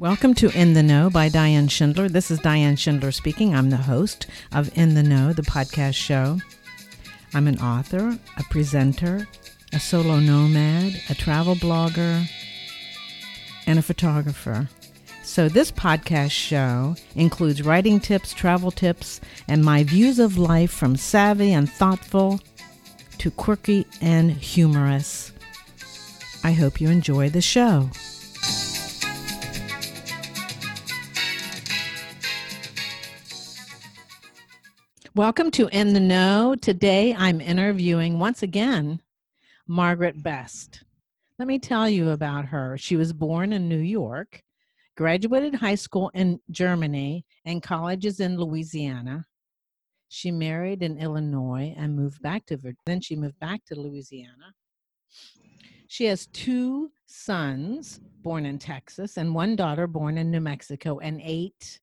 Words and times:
Welcome 0.00 0.34
to 0.34 0.50
In 0.56 0.74
the 0.74 0.82
Know 0.84 1.10
by 1.10 1.28
Diane 1.28 1.66
Schindler. 1.66 2.08
This 2.08 2.30
is 2.30 2.38
Diane 2.38 2.76
Schindler 2.76 3.10
speaking. 3.10 3.52
I'm 3.52 3.70
the 3.70 3.76
host 3.76 4.28
of 4.52 4.70
In 4.78 4.94
the 4.94 5.02
Know, 5.02 5.32
the 5.32 5.42
podcast 5.42 5.94
show. 5.94 6.38
I'm 7.34 7.48
an 7.48 7.58
author, 7.58 8.16
a 8.36 8.42
presenter, 8.44 9.26
a 9.72 9.80
solo 9.80 10.20
nomad, 10.20 11.02
a 11.10 11.16
travel 11.16 11.56
blogger, 11.56 12.24
and 13.66 13.80
a 13.80 13.82
photographer. 13.82 14.68
So, 15.24 15.48
this 15.48 15.72
podcast 15.72 16.30
show 16.30 16.94
includes 17.16 17.62
writing 17.62 17.98
tips, 17.98 18.32
travel 18.32 18.70
tips, 18.70 19.20
and 19.48 19.64
my 19.64 19.82
views 19.82 20.20
of 20.20 20.38
life 20.38 20.70
from 20.70 20.94
savvy 20.94 21.52
and 21.52 21.68
thoughtful 21.68 22.38
to 23.18 23.32
quirky 23.32 23.84
and 24.00 24.30
humorous. 24.30 25.32
I 26.44 26.52
hope 26.52 26.80
you 26.80 26.88
enjoy 26.88 27.30
the 27.30 27.42
show. 27.42 27.90
Welcome 35.18 35.50
to 35.50 35.66
In 35.76 35.94
the 35.94 35.98
Know. 36.00 36.54
Today 36.54 37.12
I'm 37.12 37.40
interviewing 37.40 38.20
once 38.20 38.44
again 38.44 39.02
Margaret 39.66 40.22
Best. 40.22 40.84
Let 41.40 41.48
me 41.48 41.58
tell 41.58 41.88
you 41.88 42.10
about 42.10 42.44
her. 42.44 42.78
She 42.78 42.94
was 42.94 43.12
born 43.12 43.52
in 43.52 43.68
New 43.68 43.80
York, 43.80 44.40
graduated 44.96 45.56
high 45.56 45.74
school 45.74 46.12
in 46.14 46.38
Germany, 46.52 47.24
and 47.44 47.60
colleges 47.60 48.20
in 48.20 48.38
Louisiana. 48.38 49.26
She 50.08 50.30
married 50.30 50.84
in 50.84 50.98
Illinois 50.98 51.74
and 51.76 51.96
moved 51.96 52.22
back 52.22 52.46
to 52.46 52.74
then 52.86 53.00
she 53.00 53.16
moved 53.16 53.40
back 53.40 53.64
to 53.64 53.74
Louisiana. 53.74 54.54
She 55.88 56.04
has 56.04 56.28
two 56.28 56.92
sons 57.06 57.98
born 58.22 58.46
in 58.46 58.56
Texas 58.60 59.16
and 59.16 59.34
one 59.34 59.56
daughter 59.56 59.88
born 59.88 60.16
in 60.16 60.30
New 60.30 60.40
Mexico 60.40 61.00
and 61.00 61.20
eight 61.24 61.80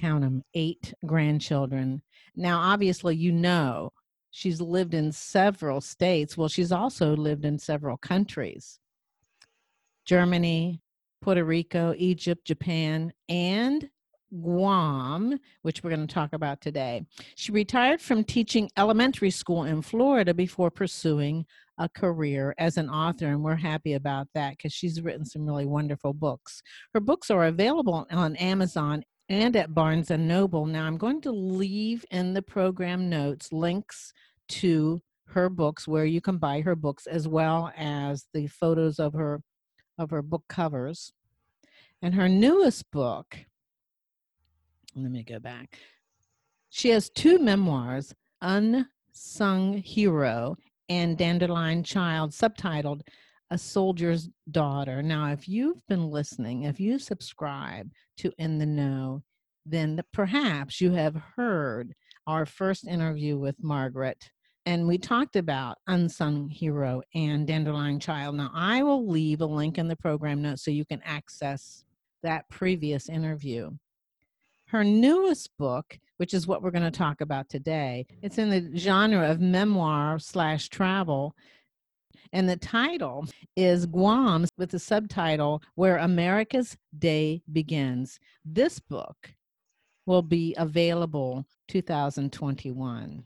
count 0.00 0.22
them 0.22 0.42
eight 0.54 0.94
grandchildren. 1.04 2.02
Now 2.40 2.58
obviously 2.58 3.16
you 3.16 3.32
know 3.32 3.92
she's 4.30 4.60
lived 4.60 4.94
in 4.94 5.12
several 5.12 5.80
states. 5.80 6.36
Well, 6.36 6.48
she's 6.48 6.72
also 6.72 7.14
lived 7.14 7.44
in 7.44 7.58
several 7.58 7.98
countries. 7.98 8.78
Germany, 10.06 10.80
Puerto 11.20 11.44
Rico, 11.44 11.94
Egypt, 11.98 12.46
Japan, 12.46 13.12
and 13.28 13.90
Guam, 14.32 15.38
which 15.62 15.82
we're 15.82 15.90
going 15.90 16.06
to 16.06 16.14
talk 16.14 16.32
about 16.32 16.60
today. 16.60 17.04
She 17.34 17.52
retired 17.52 18.00
from 18.00 18.24
teaching 18.24 18.70
elementary 18.76 19.30
school 19.30 19.64
in 19.64 19.82
Florida 19.82 20.32
before 20.32 20.70
pursuing 20.70 21.44
a 21.78 21.88
career 21.88 22.54
as 22.58 22.76
an 22.76 22.88
author, 22.88 23.26
and 23.26 23.42
we're 23.42 23.56
happy 23.56 23.94
about 23.94 24.28
that 24.34 24.56
because 24.56 24.72
she's 24.72 25.02
written 25.02 25.24
some 25.24 25.44
really 25.44 25.66
wonderful 25.66 26.14
books. 26.14 26.62
Her 26.94 27.00
books 27.00 27.30
are 27.30 27.46
available 27.46 28.06
on 28.10 28.36
Amazon 28.36 29.02
and 29.30 29.54
at 29.54 29.72
Barnes 29.72 30.10
and 30.10 30.26
Noble. 30.26 30.66
Now, 30.66 30.86
I'm 30.86 30.98
going 30.98 31.20
to 31.22 31.30
leave 31.30 32.04
in 32.10 32.34
the 32.34 32.42
program 32.42 33.08
notes 33.08 33.52
links 33.52 34.12
to 34.48 35.00
her 35.28 35.48
books 35.48 35.86
where 35.86 36.04
you 36.04 36.20
can 36.20 36.36
buy 36.36 36.60
her 36.62 36.74
books 36.74 37.06
as 37.06 37.28
well 37.28 37.72
as 37.76 38.26
the 38.34 38.48
photos 38.48 38.98
of 38.98 39.14
her 39.14 39.40
of 39.96 40.10
her 40.10 40.22
book 40.22 40.42
covers. 40.48 41.12
And 42.02 42.14
her 42.14 42.28
newest 42.28 42.90
book 42.90 43.46
let 44.96 45.12
me 45.12 45.22
go 45.22 45.38
back. 45.38 45.78
She 46.68 46.88
has 46.88 47.08
two 47.08 47.38
memoirs, 47.38 48.12
Unsung 48.42 49.78
Hero 49.78 50.56
and 50.88 51.16
Dandelion 51.16 51.84
Child, 51.84 52.32
subtitled 52.32 53.02
A 53.50 53.58
Soldier's 53.58 54.28
Daughter. 54.50 55.02
Now, 55.02 55.32
if 55.32 55.48
you've 55.48 55.84
been 55.88 56.10
listening, 56.10 56.64
if 56.64 56.78
you 56.78 56.98
subscribe 56.98 57.90
to 58.18 58.32
In 58.38 58.58
the 58.58 58.66
Know, 58.66 59.22
then 59.66 60.00
perhaps 60.12 60.80
you 60.80 60.92
have 60.92 61.16
heard 61.36 61.94
our 62.26 62.46
first 62.46 62.86
interview 62.86 63.38
with 63.38 63.56
Margaret. 63.60 64.30
And 64.66 64.86
we 64.86 64.98
talked 64.98 65.36
about 65.36 65.78
Unsung 65.86 66.48
Hero 66.48 67.02
and 67.14 67.46
Dandelion 67.46 67.98
Child. 67.98 68.36
Now, 68.36 68.50
I 68.54 68.82
will 68.82 69.08
leave 69.08 69.40
a 69.40 69.46
link 69.46 69.78
in 69.78 69.88
the 69.88 69.96
program 69.96 70.42
notes 70.42 70.64
so 70.64 70.70
you 70.70 70.84
can 70.84 71.00
access 71.04 71.84
that 72.22 72.48
previous 72.50 73.08
interview. 73.08 73.70
Her 74.66 74.84
newest 74.84 75.50
book, 75.58 75.98
which 76.18 76.34
is 76.34 76.46
what 76.46 76.62
we're 76.62 76.70
going 76.70 76.84
to 76.84 76.90
talk 76.90 77.20
about 77.20 77.48
today, 77.48 78.06
it's 78.22 78.38
in 78.38 78.50
the 78.50 78.78
genre 78.78 79.28
of 79.28 79.40
memoir 79.40 80.18
slash 80.20 80.68
travel. 80.68 81.34
And 82.32 82.48
the 82.48 82.56
title 82.56 83.26
is 83.56 83.86
Guam 83.86 84.46
with 84.56 84.70
the 84.70 84.78
subtitle 84.78 85.62
Where 85.74 85.96
America's 85.96 86.76
Day 86.96 87.42
Begins. 87.52 88.20
This 88.44 88.78
book 88.78 89.34
will 90.06 90.22
be 90.22 90.54
available 90.56 91.44
2021. 91.68 93.24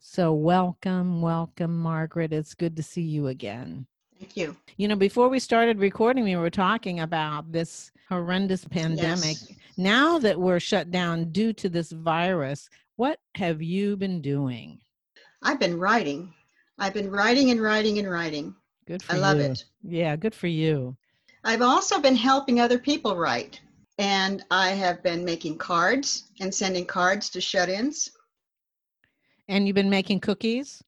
So, 0.00 0.34
welcome, 0.34 1.22
welcome, 1.22 1.78
Margaret. 1.78 2.34
It's 2.34 2.54
good 2.54 2.76
to 2.76 2.82
see 2.82 3.02
you 3.02 3.28
again. 3.28 3.86
Thank 4.18 4.36
you. 4.36 4.56
You 4.76 4.88
know, 4.88 4.96
before 4.96 5.28
we 5.28 5.38
started 5.38 5.78
recording, 5.78 6.24
we 6.24 6.36
were 6.36 6.50
talking 6.50 7.00
about 7.00 7.50
this 7.50 7.90
horrendous 8.10 8.66
pandemic. 8.66 9.36
Yes. 9.40 9.52
Now 9.78 10.18
that 10.18 10.38
we're 10.38 10.60
shut 10.60 10.90
down 10.90 11.32
due 11.32 11.54
to 11.54 11.70
this 11.70 11.90
virus, 11.90 12.68
what 12.96 13.18
have 13.36 13.62
you 13.62 13.96
been 13.96 14.20
doing? 14.20 14.78
I've 15.42 15.58
been 15.58 15.78
writing. 15.78 16.32
I've 16.78 16.94
been 16.94 17.10
writing 17.10 17.50
and 17.50 17.60
writing 17.60 17.98
and 17.98 18.10
writing. 18.10 18.54
Good 18.86 19.02
for 19.02 19.14
you. 19.14 19.18
I 19.18 19.20
you. 19.20 19.22
love 19.22 19.40
it. 19.40 19.64
Yeah, 19.82 20.16
good 20.16 20.34
for 20.34 20.46
you. 20.46 20.96
I've 21.44 21.62
also 21.62 22.00
been 22.00 22.16
helping 22.16 22.60
other 22.60 22.78
people 22.78 23.16
write. 23.16 23.60
And 23.98 24.44
I 24.50 24.70
have 24.70 25.02
been 25.02 25.24
making 25.24 25.58
cards 25.58 26.30
and 26.40 26.52
sending 26.52 26.84
cards 26.84 27.30
to 27.30 27.40
shut 27.40 27.68
ins. 27.68 28.10
And 29.46 29.66
you've 29.66 29.76
been 29.76 29.90
making 29.90 30.20
cookies? 30.20 30.82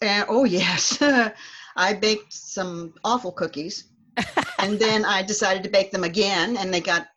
Uh, 0.00 0.24
oh, 0.28 0.44
yes. 0.44 1.02
I 1.76 1.94
baked 1.94 2.32
some 2.32 2.94
awful 3.02 3.32
cookies. 3.32 3.88
and 4.60 4.78
then 4.78 5.04
I 5.04 5.22
decided 5.22 5.64
to 5.64 5.70
bake 5.70 5.90
them 5.90 6.04
again, 6.04 6.56
and 6.56 6.72
they 6.72 6.80
got 6.80 7.08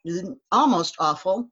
almost 0.51 0.95
awful. 0.99 1.51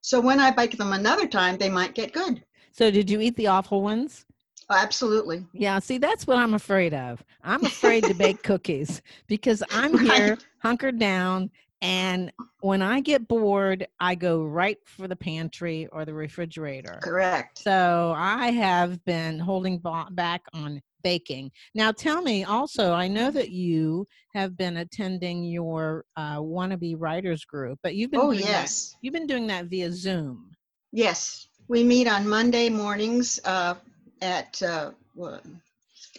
So 0.00 0.20
when 0.20 0.38
I 0.38 0.52
bake 0.52 0.78
them 0.78 0.92
another 0.92 1.26
time, 1.26 1.56
they 1.56 1.68
might 1.68 1.94
get 1.94 2.12
good. 2.12 2.44
So 2.70 2.92
did 2.92 3.10
you 3.10 3.20
eat 3.20 3.34
the 3.34 3.48
awful 3.48 3.82
ones? 3.82 4.24
Absolutely. 4.70 5.44
Yeah, 5.52 5.78
see, 5.78 5.98
that's 5.98 6.26
what 6.26 6.38
I'm 6.38 6.54
afraid 6.54 6.92
of. 6.92 7.22
I'm 7.44 7.64
afraid 7.64 8.04
to 8.04 8.14
bake 8.14 8.42
cookies 8.42 9.00
because 9.28 9.62
I'm 9.70 9.96
here 10.06 10.38
hunkered 10.62 10.98
down. 10.98 11.50
And 11.82 12.32
when 12.60 12.82
I 12.82 13.00
get 13.00 13.28
bored, 13.28 13.86
I 14.00 14.14
go 14.14 14.42
right 14.42 14.78
for 14.84 15.06
the 15.06 15.14
pantry 15.14 15.86
or 15.92 16.04
the 16.04 16.14
refrigerator. 16.14 16.98
Correct. 17.02 17.58
So 17.58 18.14
I 18.16 18.50
have 18.50 19.04
been 19.04 19.38
holding 19.38 19.80
back 20.10 20.42
on 20.54 20.80
baking. 21.02 21.52
Now, 21.74 21.92
tell 21.92 22.22
me 22.22 22.42
also, 22.42 22.92
I 22.92 23.06
know 23.06 23.30
that 23.30 23.50
you 23.50 24.08
have 24.34 24.56
been 24.56 24.78
attending 24.78 25.44
your 25.44 26.04
uh, 26.16 26.38
wannabe 26.38 26.96
writers 26.98 27.44
group, 27.44 27.78
but 27.82 27.94
you've 27.94 28.10
been 28.10 28.20
oh 28.20 28.32
yes, 28.32 28.90
that, 28.90 28.98
you've 29.02 29.14
been 29.14 29.28
doing 29.28 29.46
that 29.46 29.66
via 29.66 29.92
Zoom. 29.92 30.50
Yes, 30.92 31.46
we 31.68 31.84
meet 31.84 32.08
on 32.08 32.26
Monday 32.26 32.68
mornings 32.68 33.38
uh, 33.44 33.74
at 34.22 34.62
uh, 34.62 34.92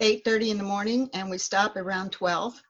eight 0.01 0.23
thirty 0.23 0.51
in 0.51 0.57
the 0.57 0.63
morning, 0.63 1.09
and 1.13 1.29
we 1.29 1.37
stop 1.37 1.75
around 1.75 2.11
twelve. 2.11 2.61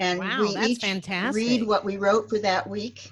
And 0.00 0.18
wow, 0.18 0.40
we 0.40 0.54
that's 0.54 0.68
each 0.68 0.80
fantastic. 0.80 1.36
read 1.36 1.66
what 1.66 1.84
we 1.84 1.96
wrote 1.96 2.28
for 2.28 2.38
that 2.38 2.68
week. 2.68 3.10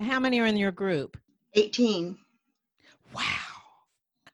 How 0.00 0.20
many 0.20 0.38
are 0.40 0.46
in 0.46 0.56
your 0.56 0.72
group? 0.72 1.16
Eighteen. 1.54 2.18
Wow 3.14 3.24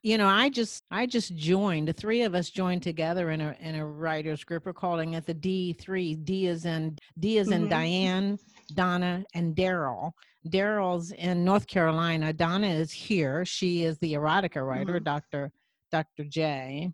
you 0.05 0.19
know 0.19 0.29
i 0.29 0.49
just 0.49 0.85
i 0.93 1.05
just 1.05 1.35
joined 1.35 1.89
the 1.89 1.93
three 1.93 2.23
of 2.23 2.35
us 2.35 2.51
joined 2.51 2.83
together 2.83 3.31
in 3.31 3.41
a 3.41 3.57
in 3.59 3.75
a 3.75 3.85
writers 3.85 4.45
group 4.45 4.65
we're 4.67 4.73
calling 4.73 5.15
it 5.15 5.27
the 5.27 5.35
d3 5.35 6.25
d 6.25 6.47
is 6.47 6.65
in 6.67 6.97
d 7.19 7.39
is 7.39 7.51
in 7.51 7.63
mm-hmm. 7.63 7.71
diane 7.71 8.39
donna 8.75 9.25
and 9.35 9.57
daryl 9.57 10.13
daryl's 10.49 11.11
in 11.13 11.45
north 11.45 11.67
carolina 11.67 12.33
donna 12.33 12.69
is 12.69 12.93
here 12.93 13.45
she 13.45 13.83
is 13.83 13.99
the 13.99 14.13
erotica 14.13 14.65
writer 14.65 15.01
mm-hmm. 15.01 15.05
dr 15.05 15.51
dr 15.95 16.25
j 16.25 16.93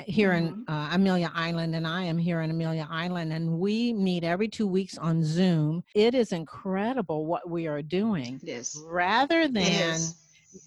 here 0.00 0.32
mm-hmm. 0.32 0.46
in 0.46 0.64
uh, 0.66 0.88
Amelia 0.92 1.30
Island, 1.34 1.76
and 1.76 1.86
I 1.86 2.02
am 2.02 2.18
here 2.18 2.40
in 2.40 2.50
Amelia 2.50 2.88
Island, 2.90 3.32
and 3.32 3.60
we 3.60 3.92
meet 3.92 4.24
every 4.24 4.48
two 4.48 4.66
weeks 4.66 4.98
on 4.98 5.22
Zoom. 5.22 5.84
It 5.94 6.14
is 6.14 6.32
incredible 6.32 7.26
what 7.26 7.48
we 7.48 7.68
are 7.68 7.80
doing. 7.80 8.40
Is. 8.44 8.76
Rather 8.86 9.46
than 9.46 9.98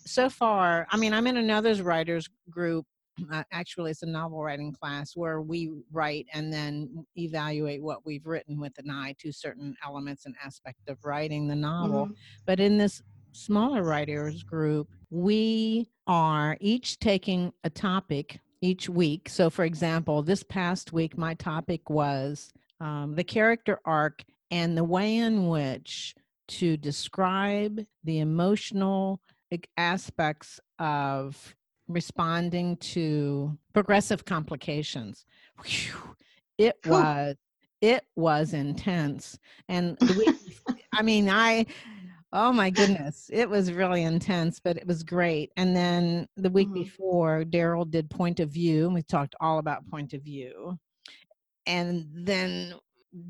so 0.05 0.29
far, 0.29 0.87
I 0.91 0.97
mean, 0.97 1.13
I'm 1.13 1.27
in 1.27 1.37
another's 1.37 1.81
writers 1.81 2.29
group. 2.49 2.85
Uh, 3.31 3.41
actually, 3.51 3.89
it's 3.89 4.03
a 4.03 4.05
novel 4.05 4.43
writing 4.43 4.71
class 4.71 5.15
where 5.15 5.41
we 5.41 5.71
write 5.91 6.27
and 6.35 6.53
then 6.53 7.03
evaluate 7.15 7.81
what 7.81 8.05
we've 8.05 8.27
written 8.27 8.59
with 8.59 8.77
an 8.77 8.91
eye 8.91 9.15
to 9.17 9.31
certain 9.31 9.75
elements 9.83 10.27
and 10.27 10.35
aspect 10.45 10.87
of 10.87 11.03
writing 11.03 11.47
the 11.47 11.55
novel. 11.55 12.05
Mm-hmm. 12.05 12.13
But 12.45 12.59
in 12.59 12.77
this 12.77 13.01
smaller 13.31 13.81
writers 13.81 14.43
group, 14.43 14.87
we 15.09 15.89
are 16.05 16.57
each 16.59 16.99
taking 16.99 17.53
a 17.63 17.69
topic 17.69 18.39
each 18.61 18.89
week. 18.89 19.29
So, 19.29 19.49
for 19.49 19.65
example, 19.65 20.23
this 20.23 20.43
past 20.43 20.93
week, 20.93 21.17
my 21.17 21.33
topic 21.35 21.89
was 21.89 22.51
um, 22.79 23.15
the 23.15 23.23
character 23.23 23.79
arc 23.85 24.23
and 24.51 24.77
the 24.77 24.83
way 24.83 25.17
in 25.17 25.47
which 25.47 26.15
to 26.47 26.77
describe 26.77 27.85
the 28.03 28.19
emotional 28.19 29.21
aspects 29.77 30.59
of 30.79 31.55
responding 31.87 32.77
to 32.77 33.57
progressive 33.73 34.25
complications. 34.25 35.25
Whew, 35.63 36.15
it 36.57 36.77
was 36.85 37.35
it 37.81 38.03
was 38.15 38.53
intense 38.53 39.37
and 39.69 39.97
week 40.17 40.35
i 40.93 41.01
mean 41.01 41.29
i 41.29 41.65
oh 42.33 42.51
my 42.51 42.69
goodness 42.69 43.29
it 43.31 43.49
was 43.49 43.71
really 43.71 44.03
intense 44.03 44.59
but 44.59 44.75
it 44.77 44.85
was 44.85 45.03
great 45.03 45.51
and 45.55 45.75
then 45.75 46.27
the 46.35 46.49
week 46.49 46.67
Mhm. 46.69 46.73
before 46.73 47.43
daryl 47.45 47.89
did 47.89 48.09
point 48.09 48.39
of 48.39 48.49
view 48.49 48.85
and 48.85 48.93
we 48.93 49.01
talked 49.01 49.33
all 49.39 49.59
about 49.59 49.87
point 49.89 50.13
of 50.13 50.21
view 50.23 50.77
and 51.65 52.05
then 52.13 52.73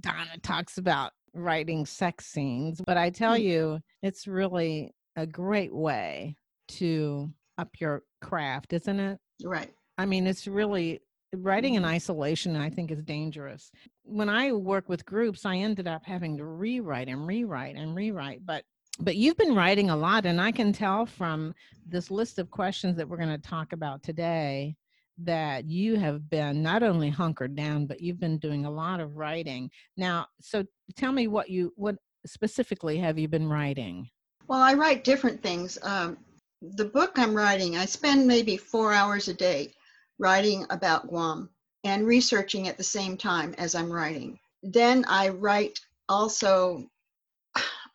donna 0.01 0.37
talks 0.41 0.77
about 0.77 1.11
writing 1.33 1.85
sex 1.85 2.25
scenes 2.25 2.81
but 2.85 2.97
i 2.97 3.09
tell 3.09 3.35
Mm. 3.37 3.43
you 3.43 3.79
it's 4.01 4.25
really 4.27 4.91
a 5.15 5.27
great 5.27 5.73
way 5.73 6.35
to 6.67 7.31
up 7.59 7.69
your 7.79 8.03
craft 8.21 8.73
isn't 8.73 8.99
it 8.99 9.19
Right. 9.43 9.71
I 9.99 10.07
mean, 10.07 10.25
it's 10.25 10.47
really 10.47 10.99
writing 11.35 11.75
in 11.75 11.83
Mhm. 11.83 11.89
isolation, 11.89 12.55
I 12.55 12.71
think, 12.71 12.89
is 12.89 13.03
dangerous. 13.03 13.71
When 14.03 14.29
I 14.29 14.51
work 14.51 14.89
with 14.89 15.05
groups, 15.05 15.45
I 15.45 15.57
ended 15.57 15.87
up 15.87 16.03
having 16.05 16.37
to 16.37 16.45
rewrite 16.45 17.07
and 17.07 17.27
rewrite 17.27 17.75
and 17.75 17.95
rewrite. 17.95 18.43
But 18.43 18.65
but 18.99 19.15
you've 19.15 19.37
been 19.37 19.55
writing 19.55 19.89
a 19.89 19.95
lot, 19.95 20.25
and 20.25 20.41
I 20.41 20.51
can 20.51 20.73
tell 20.73 21.05
from 21.05 21.53
this 21.85 22.11
list 22.11 22.39
of 22.39 22.51
questions 22.51 22.97
that 22.97 23.07
we're 23.07 23.17
going 23.17 23.29
to 23.29 23.49
talk 23.49 23.73
about 23.73 24.03
today 24.03 24.75
that 25.19 25.65
you 25.65 25.95
have 25.95 26.29
been 26.29 26.61
not 26.61 26.83
only 26.83 27.09
hunkered 27.09 27.55
down, 27.55 27.87
but 27.87 28.01
you've 28.01 28.19
been 28.19 28.37
doing 28.37 28.65
a 28.65 28.71
lot 28.71 28.99
of 28.99 29.17
writing. 29.17 29.69
Now, 29.95 30.27
so 30.39 30.63
tell 30.95 31.11
me 31.11 31.27
what 31.27 31.49
you 31.49 31.73
what 31.75 31.95
specifically 32.25 32.97
have 32.97 33.17
you 33.17 33.27
been 33.27 33.47
writing? 33.47 34.09
Well, 34.47 34.61
I 34.61 34.73
write 34.73 35.03
different 35.03 35.41
things. 35.41 35.77
Um, 35.81 36.17
the 36.61 36.85
book 36.85 37.13
I'm 37.15 37.35
writing, 37.35 37.77
I 37.77 37.85
spend 37.85 38.27
maybe 38.27 38.57
four 38.57 38.93
hours 38.93 39.27
a 39.27 39.33
day 39.33 39.73
writing 40.19 40.65
about 40.69 41.07
Guam 41.07 41.49
and 41.83 42.05
researching 42.05 42.67
at 42.67 42.77
the 42.77 42.83
same 42.83 43.17
time 43.17 43.53
as 43.57 43.75
I'm 43.75 43.91
writing. 43.91 44.39
Then 44.63 45.05
I 45.07 45.29
write 45.29 45.79
also, 46.09 46.85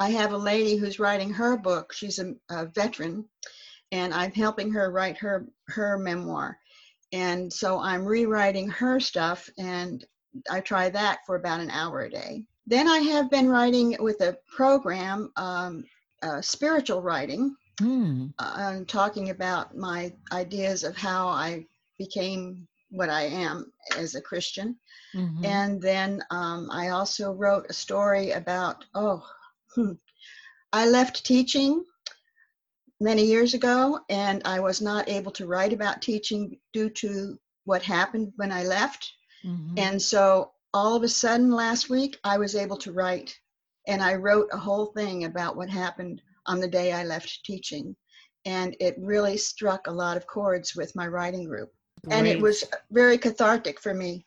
I 0.02 0.10
have 0.10 0.32
a 0.32 0.46
lady 0.52 0.76
who's 0.76 0.98
writing 0.98 1.32
her 1.32 1.56
book. 1.56 1.92
She's 1.92 2.18
a, 2.18 2.34
a 2.50 2.66
veteran, 2.66 3.24
and 3.92 4.12
I'm 4.12 4.32
helping 4.32 4.72
her 4.72 4.90
write 4.90 5.18
her 5.18 5.46
her 5.68 5.96
memoir. 5.96 6.58
And 7.12 7.52
so 7.52 7.78
I'm 7.78 8.04
rewriting 8.04 8.68
her 8.70 8.98
stuff, 9.00 9.48
and 9.58 10.04
I 10.50 10.60
try 10.60 10.90
that 10.90 11.18
for 11.26 11.36
about 11.36 11.60
an 11.60 11.70
hour 11.70 12.00
a 12.00 12.10
day. 12.10 12.44
Then 12.66 12.88
I 12.88 12.98
have 13.12 13.30
been 13.30 13.48
writing 13.48 13.96
with 14.00 14.20
a 14.22 14.38
program, 14.56 15.30
um, 15.36 15.84
uh, 16.22 16.40
spiritual 16.40 17.00
writing, 17.02 17.54
Hmm. 17.78 18.26
uh, 18.38 18.54
and 18.58 18.88
talking 18.88 19.30
about 19.30 19.76
my 19.76 20.12
ideas 20.32 20.84
of 20.84 20.96
how 20.96 21.28
I 21.28 21.66
became 21.98 22.66
what 22.90 23.10
I 23.10 23.22
am 23.46 23.72
as 23.96 24.14
a 24.14 24.20
Christian. 24.20 24.78
Mhm. 25.14 25.44
And 25.44 25.80
then 25.80 26.22
um, 26.30 26.70
I 26.70 26.88
also 26.88 27.32
wrote 27.32 27.66
a 27.68 27.72
story 27.72 28.32
about, 28.32 28.84
oh, 28.94 29.22
I 30.72 30.88
left 30.88 31.24
teaching 31.24 31.84
many 33.00 33.24
years 33.24 33.54
ago, 33.54 34.00
and 34.08 34.42
I 34.44 34.60
was 34.60 34.80
not 34.80 35.08
able 35.08 35.32
to 35.32 35.46
write 35.46 35.72
about 35.72 36.02
teaching 36.02 36.58
due 36.72 36.90
to 36.90 37.38
what 37.64 37.82
happened 37.82 38.32
when 38.36 38.52
I 38.52 38.64
left. 38.64 39.12
Mhm. 39.44 39.78
And 39.78 40.00
so 40.00 40.52
all 40.72 40.94
of 40.94 41.02
a 41.02 41.08
sudden 41.08 41.50
last 41.50 41.90
week, 41.90 42.18
I 42.24 42.38
was 42.38 42.54
able 42.54 42.76
to 42.78 42.92
write, 42.92 43.38
and 43.86 44.02
I 44.02 44.14
wrote 44.14 44.48
a 44.52 44.58
whole 44.58 44.86
thing 44.86 45.24
about 45.24 45.56
what 45.56 45.68
happened 45.68 46.22
on 46.46 46.60
the 46.60 46.68
day 46.68 46.92
I 46.92 47.04
left 47.04 47.44
teaching. 47.44 47.96
And 48.44 48.76
it 48.80 48.96
really 48.98 49.36
struck 49.36 49.86
a 49.86 49.92
lot 49.92 50.16
of 50.16 50.26
chords 50.26 50.74
with 50.74 50.94
my 50.96 51.06
writing 51.06 51.44
group. 51.44 51.72
And 52.10 52.26
it 52.26 52.40
was 52.40 52.64
very 52.90 53.16
cathartic 53.18 53.80
for 53.80 53.94
me. 53.94 54.26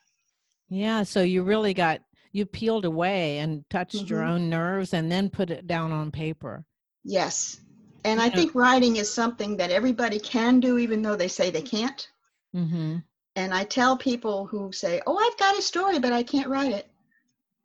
Yeah, 0.68 1.02
so 1.02 1.22
you 1.22 1.42
really 1.42 1.74
got 1.74 2.00
you 2.32 2.46
peeled 2.46 2.84
away 2.84 3.38
and 3.38 3.64
touched 3.70 4.08
your 4.08 4.20
Mhm. 4.20 4.28
own 4.30 4.50
nerves 4.50 4.92
and 4.94 5.10
then 5.10 5.30
put 5.30 5.50
it 5.50 5.66
down 5.66 5.92
on 5.92 6.10
paper. 6.10 6.64
Yes. 7.04 7.60
And 8.04 8.20
I 8.20 8.30
think 8.30 8.54
writing 8.54 8.96
is 8.96 9.12
something 9.12 9.56
that 9.56 9.70
everybody 9.70 10.18
can 10.20 10.60
do, 10.60 10.78
even 10.78 11.02
though 11.02 11.16
they 11.16 11.28
say 11.28 11.50
they 11.50 11.62
can't. 11.62 12.08
Mm-hmm. 12.54 12.98
And 13.34 13.54
I 13.54 13.64
tell 13.64 13.96
people 13.96 14.46
who 14.46 14.70
say, 14.72 15.02
Oh, 15.06 15.16
I've 15.18 15.36
got 15.38 15.58
a 15.58 15.62
story, 15.62 15.98
but 15.98 16.12
I 16.12 16.22
can't 16.22 16.48
write 16.48 16.72
it. 16.72 16.88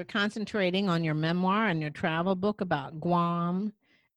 you're 0.00 0.06
concentrating 0.06 0.88
on 0.88 1.04
your 1.04 1.12
memoir 1.12 1.66
and 1.66 1.82
your 1.82 1.90
travel 1.90 2.34
book 2.34 2.62
about 2.62 2.98
guam 2.98 3.70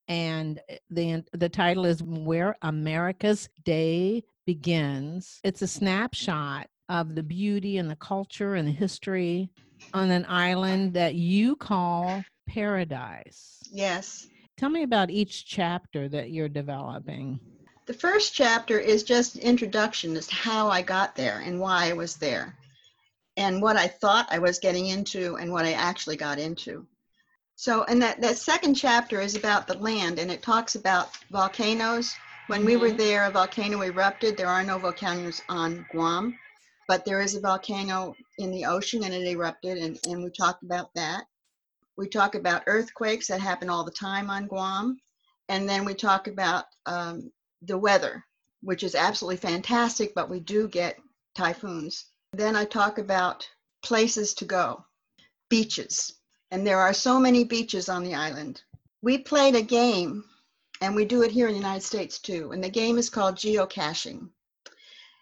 and 0.07 0.61
uh, 0.71 0.75
the 0.89 1.21
the 1.33 1.49
title 1.49 1.83
is 1.83 2.01
where 2.01 2.55
america's 2.61 3.49
day 3.65 4.23
begins 4.45 5.41
it's 5.43 5.61
a 5.61 5.67
snapshot 5.67 6.67
of 6.87 7.15
the 7.15 7.23
beauty 7.23 7.79
and 7.79 7.89
the 7.91 7.97
culture 7.97 8.55
and 8.55 8.65
the 8.65 8.71
history 8.71 9.49
on 9.93 10.09
an 10.09 10.25
island 10.29 10.93
that 10.93 11.15
you 11.15 11.53
call 11.53 12.23
paradise 12.47 13.59
yes. 13.69 14.27
tell 14.55 14.69
me 14.69 14.83
about 14.83 15.09
each 15.09 15.45
chapter 15.45 16.07
that 16.07 16.31
you're 16.31 16.47
developing 16.47 17.37
The 17.87 17.93
first 17.93 18.33
chapter 18.33 18.79
is 18.79 19.03
just 19.03 19.35
introduction 19.35 20.15
as 20.15 20.27
to 20.27 20.35
how 20.35 20.69
I 20.69 20.81
got 20.81 21.17
there 21.17 21.43
and 21.45 21.59
why 21.59 21.89
I 21.89 21.93
was 21.93 22.15
there. 22.15 22.55
And 23.37 23.61
what 23.61 23.77
I 23.77 23.87
thought 23.87 24.27
I 24.31 24.39
was 24.39 24.59
getting 24.59 24.87
into 24.87 25.35
and 25.37 25.51
what 25.51 25.65
I 25.65 25.73
actually 25.73 26.17
got 26.17 26.39
into. 26.39 26.85
So, 27.55 27.83
and 27.83 28.01
that, 28.01 28.21
that 28.21 28.37
second 28.37 28.75
chapter 28.75 29.21
is 29.21 29.35
about 29.35 29.67
the 29.67 29.77
land 29.77 30.19
and 30.19 30.31
it 30.31 30.41
talks 30.41 30.75
about 30.75 31.15
volcanoes. 31.31 32.15
When 32.47 32.65
we 32.65 32.75
were 32.75 32.89
Mhm. 32.89 32.97
there, 32.97 33.25
a 33.25 33.31
volcano 33.31 33.81
erupted. 33.81 34.37
There 34.37 34.47
are 34.47 34.63
no 34.63 34.77
volcanoes 34.79 35.41
on 35.49 35.85
Guam, 35.91 36.37
but 36.87 37.05
there 37.05 37.21
is 37.21 37.35
a 37.35 37.39
volcano 37.41 38.15
in 38.37 38.51
the 38.51 38.65
ocean 38.65 39.03
and 39.03 39.13
it 39.13 39.27
erupted, 39.27 39.77
and, 39.77 39.99
and 40.07 40.23
we 40.23 40.29
talked 40.29 40.63
about 40.63 40.93
that. 40.95 41.25
We 41.95 42.09
talk 42.09 42.35
about 42.35 42.63
earthquakes 42.65 43.27
that 43.27 43.39
happen 43.39 43.69
all 43.69 43.83
the 43.83 43.91
time 43.91 44.29
on 44.29 44.47
Guam. 44.47 44.99
And 45.49 45.69
then 45.69 45.85
we 45.85 45.93
talk 45.93 46.27
about 46.27 46.65
um, 46.85 47.31
the 47.61 47.77
weather, 47.77 48.25
which 48.61 48.83
is 48.83 48.95
absolutely 48.95 49.37
fantastic, 49.37 50.13
but 50.15 50.29
we 50.29 50.39
do 50.39 50.67
get 50.67 50.97
typhoons. 51.35 52.05
Then 52.33 52.55
I 52.55 52.65
talk 52.65 52.97
about 52.97 53.47
places 53.83 54.33
to 54.35 54.45
go, 54.45 54.83
beaches. 55.49 56.13
And 56.49 56.65
there 56.65 56.79
are 56.79 56.93
so 56.93 57.19
many 57.19 57.43
beaches 57.43 57.89
on 57.89 58.03
the 58.03 58.15
island. 58.15 58.63
We 59.03 59.19
played 59.19 59.55
a 59.55 59.61
game, 59.61 60.25
and 60.81 60.95
we 60.95 61.05
do 61.05 61.21
it 61.21 61.31
here 61.31 61.47
in 61.47 61.53
the 61.53 61.59
United 61.59 61.83
States 61.83 62.17
too. 62.19 62.51
And 62.51 62.63
the 62.63 62.69
game 62.69 62.97
is 62.97 63.09
called 63.09 63.35
geocaching. 63.35 64.29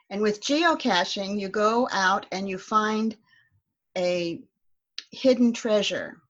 And 0.09 0.21
with 0.21 0.41
geocaching, 0.41 1.39
you 1.39 1.49
go 1.49 1.89
out 1.91 2.25
and 2.31 2.47
you 2.47 2.57
find 2.57 3.17
a 3.97 4.41
hidden 5.11 5.51
treasure. 5.51 6.21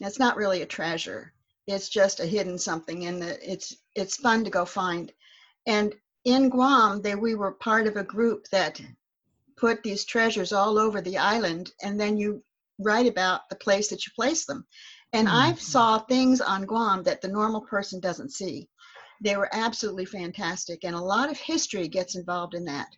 That's 0.00 0.18
not 0.18 0.36
really 0.36 0.62
a 0.62 0.66
treasure. 0.66 1.32
It's 1.66 1.88
just 1.88 2.20
a 2.20 2.26
hidden 2.26 2.58
something, 2.58 3.06
and 3.06 3.22
it's 3.22 3.76
it's 3.94 4.16
fun 4.16 4.44
to 4.44 4.50
go 4.50 4.64
find. 4.64 5.12
And 5.66 5.94
in 6.24 6.48
Guam, 6.50 7.02
there 7.02 7.18
we 7.18 7.34
were 7.34 7.52
part 7.52 7.86
of 7.86 7.96
a 7.96 8.04
group 8.04 8.48
that 8.48 8.80
put 9.56 9.82
these 9.82 10.04
treasures 10.04 10.52
all 10.52 10.78
over 10.78 11.00
the 11.00 11.18
island, 11.18 11.72
and 11.82 11.98
then 11.98 12.16
you 12.16 12.42
write 12.78 13.06
about 13.06 13.48
the 13.48 13.56
place 13.56 13.88
that 13.88 14.06
you 14.06 14.12
place 14.14 14.44
them. 14.44 14.66
And 15.12 15.28
I 15.28 15.52
Mhm. 15.52 15.58
saw 15.58 15.98
things 15.98 16.40
on 16.40 16.66
Guam 16.66 17.02
that 17.04 17.20
the 17.20 17.28
normal 17.28 17.62
person 17.62 18.00
doesn't 18.00 18.32
see. 18.32 18.68
They 19.22 19.36
were 19.36 19.48
absolutely 19.52 20.04
fantastic, 20.04 20.84
and 20.84 20.94
a 20.94 21.00
lot 21.00 21.30
of 21.30 21.38
history 21.38 21.88
gets 21.88 22.16
involved 22.16 22.54
in 22.54 22.64
that. 22.66 22.88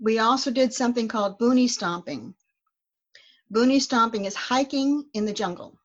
We 0.00 0.18
also 0.18 0.50
did 0.50 0.72
something 0.72 1.08
called 1.08 1.38
boonie 1.38 1.68
stomping. 1.68 2.34
Boonie 3.50 3.80
stomping 3.80 4.24
is 4.24 4.34
hiking 4.34 5.08
in 5.12 5.26
the 5.26 5.32
jungle. 5.32 5.78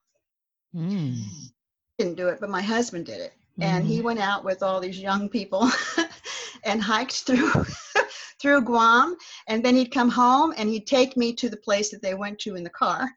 Mm. 0.74 1.50
Didn't 1.98 2.16
do 2.16 2.28
it, 2.28 2.40
but 2.40 2.50
my 2.50 2.62
husband 2.62 3.06
did 3.06 3.20
it. 3.20 3.34
And 3.60 3.86
he 3.86 4.00
Mhm. 4.00 4.04
went 4.04 4.20
out 4.20 4.44
with 4.44 4.62
all 4.62 4.80
these 4.80 4.98
young 4.98 5.28
people 5.28 5.70
and 6.64 6.80
hiked 6.80 7.24
through 7.24 7.52
through 8.40 8.62
Guam. 8.62 9.16
And 9.46 9.64
then 9.64 9.76
he'd 9.76 9.92
come 9.92 10.10
home 10.10 10.54
and 10.56 10.68
he'd 10.68 10.86
take 10.86 11.16
me 11.16 11.32
to 11.34 11.48
the 11.48 11.56
place 11.56 11.90
that 11.90 12.02
they 12.02 12.14
went 12.14 12.38
to 12.40 12.56
in 12.56 12.64
the 12.64 12.70
car. 12.70 13.10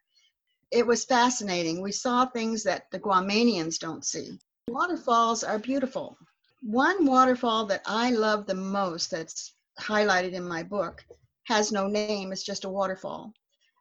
It 0.72 0.88
was 0.88 1.06
fascinating. 1.06 1.82
We 1.82 1.92
saw 1.92 2.25
things 2.25 2.63
that 2.63 2.90
the 2.92 3.00
Guamanians 3.00 3.78
don't 3.78 4.06
see. 4.06 4.40
Waterfalls 4.70 5.44
are 5.44 5.60
beautiful. 5.60 6.18
One 6.62 7.06
waterfall 7.06 7.66
that 7.66 7.82
I 7.86 8.12
love 8.12 8.46
the 8.46 8.56
most, 8.56 9.12
that's 9.12 9.54
highlighted 9.80 10.34
in 10.34 10.48
my 10.48 10.63
book, 10.63 11.04
has 11.46 11.72
no 11.72 11.88
name, 11.88 12.32
it's 12.32 12.44
just 12.44 12.66
a 12.66 12.70
waterfall. 12.70 13.34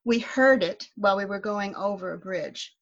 We 0.05 0.19
heard 0.19 0.63
it 0.63 0.89
while 0.97 1.17
we 1.17 1.27
were 1.27 1.39
going 1.39 1.77
over 1.77 2.13
a 2.13 2.19
bridge. 2.19 2.75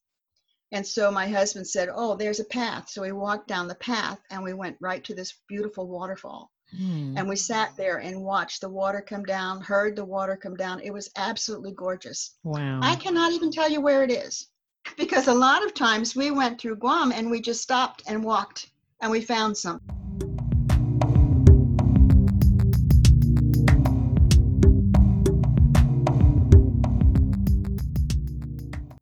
And 0.71 0.87
so 0.87 1.11
my 1.11 1.27
husband 1.27 1.67
said, 1.67 1.89
Oh, 1.93 2.15
there's 2.15 2.41
a 2.41 2.45
path. 2.45 2.89
So 2.91 3.03
we 3.03 3.13
walked 3.13 3.49
down 3.49 3.69
the 3.69 3.75
path 3.75 4.21
and 4.31 4.43
we 4.43 4.53
went 4.53 4.77
right 4.81 5.03
to 5.05 5.15
this 5.15 5.35
beautiful 5.49 5.89
waterfall. 5.89 6.51
Mm. 6.77 7.15
And 7.17 7.29
we 7.29 7.37
sat 7.37 7.77
there 7.77 7.99
and 7.99 8.23
watched 8.23 8.61
the 8.61 8.69
water 8.69 9.01
come 9.01 9.25
down, 9.25 9.61
heard 9.61 9.97
the 9.97 10.05
water 10.05 10.37
come 10.37 10.55
down. 10.55 10.81
It 10.81 10.93
was 10.93 11.11
absolutely 11.17 11.73
gorgeous. 11.73 12.37
Wow. 12.45 12.81
I 12.83 12.97
cannot 12.97 13.33
even 13.33 13.51
tell 13.51 13.71
you 13.71 13.81
where 13.81 14.03
it 14.05 14.11
is 14.11 14.49
because 14.97 15.29
a 15.29 15.35
lot 15.35 15.65
of 15.65 15.75
times 15.75 16.15
we 16.15 16.31
went 16.31 16.61
through 16.61 16.77
Guam 16.77 17.13
and 17.13 17.31
we 17.31 17.41
just 17.41 17.63
stopped 17.63 18.03
and 18.07 18.23
walked 18.23 18.71
and 19.01 19.11
we 19.11 19.21
found 19.21 19.57
some. 19.57 19.81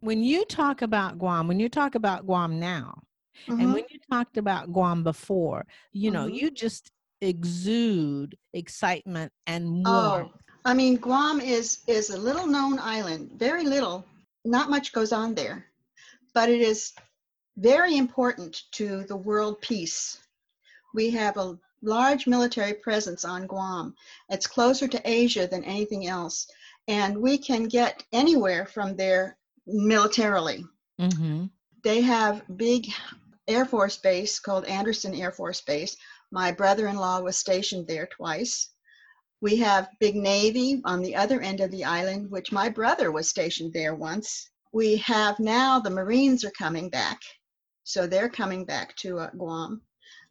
when 0.01 0.23
you 0.23 0.45
talk 0.45 0.83
about 0.83 1.19
Guam, 1.19 1.49
when 1.49 1.59
you 1.59 1.69
talk 1.69 1.97
about 1.97 2.27
Guam 2.27 2.61
now, 2.61 3.03
and 3.49 3.59
Mhm. 3.59 3.73
when 3.73 3.85
you 3.91 3.99
talked 4.09 4.37
about 4.37 4.73
Guam 4.73 5.03
before, 5.03 5.67
you 5.93 6.13
know, 6.13 6.27
Mhm. 6.27 6.35
you 6.35 6.51
just 6.53 6.93
exude 7.21 8.37
excitement 8.53 9.33
and 9.47 9.83
Oh. 9.87 10.31
I 10.65 10.75
mean, 10.75 10.97
Guam 10.97 11.41
is 11.41 11.79
is 11.87 12.11
a 12.11 12.19
little 12.19 12.47
known 12.47 12.79
island. 12.81 13.31
Very 13.37 13.65
little, 13.65 14.05
not 14.45 14.69
much 14.69 14.93
goes 14.93 15.13
on 15.13 15.35
there, 15.35 15.67
but 16.35 16.49
it 16.49 16.61
is 16.61 16.93
very 17.57 17.97
important 17.97 18.63
to 18.73 19.05
the 19.05 19.17
world 19.17 19.61
peace. 19.61 20.19
We 20.93 21.11
have 21.11 21.37
a 21.37 21.57
large 21.83 22.27
military 22.27 22.75
presence 22.75 23.25
on 23.25 23.47
Guam. 23.47 23.95
It's 24.29 24.49
closer 24.49 24.89
to 24.89 25.09
Asia 25.09 25.47
than 25.47 25.63
anything 25.63 26.09
else, 26.09 26.49
and 26.89 27.17
we 27.17 27.39
can 27.39 27.69
get 27.69 28.03
anywhere 28.13 28.67
from 28.67 28.97
there 28.97 29.37
militarily. 29.67 30.65
Mm-hmm. 31.01 31.47
They 31.85 32.01
have 32.01 32.43
big 32.57 32.89
Air 33.49 33.65
Force 33.65 33.97
base 33.97 34.41
called 34.41 34.65
Andersen 34.65 35.15
Air 35.15 35.31
Force 35.31 35.61
Base. 35.61 35.97
My 36.31 36.51
brother-in-law 36.53 37.21
was 37.21 37.39
stationed 37.39 37.87
there 37.87 38.07
twice. 38.07 38.71
We 39.41 39.57
have 39.57 39.91
big 40.01 40.17
Navy 40.17 40.81
on 40.85 41.03
the 41.03 41.15
other 41.15 41.41
end 41.41 41.61
of 41.61 41.71
the 41.71 41.85
island, 41.85 42.31
which 42.31 42.53
my 42.53 42.69
brother 42.69 43.13
was 43.13 43.29
stationed 43.29 43.73
there 43.73 43.95
once. 43.95 44.51
We 44.73 44.97
have 44.97 45.39
now 45.39 45.79
the 45.79 45.91
Marines 45.91 46.45
are 46.45 46.51
coming 46.51 46.91
back, 46.91 47.21
so 47.85 48.07
they're 48.07 48.29
coming 48.29 48.65
back 48.65 48.97
to 48.97 49.21
uh, 49.21 49.31
Guam. 49.31 49.83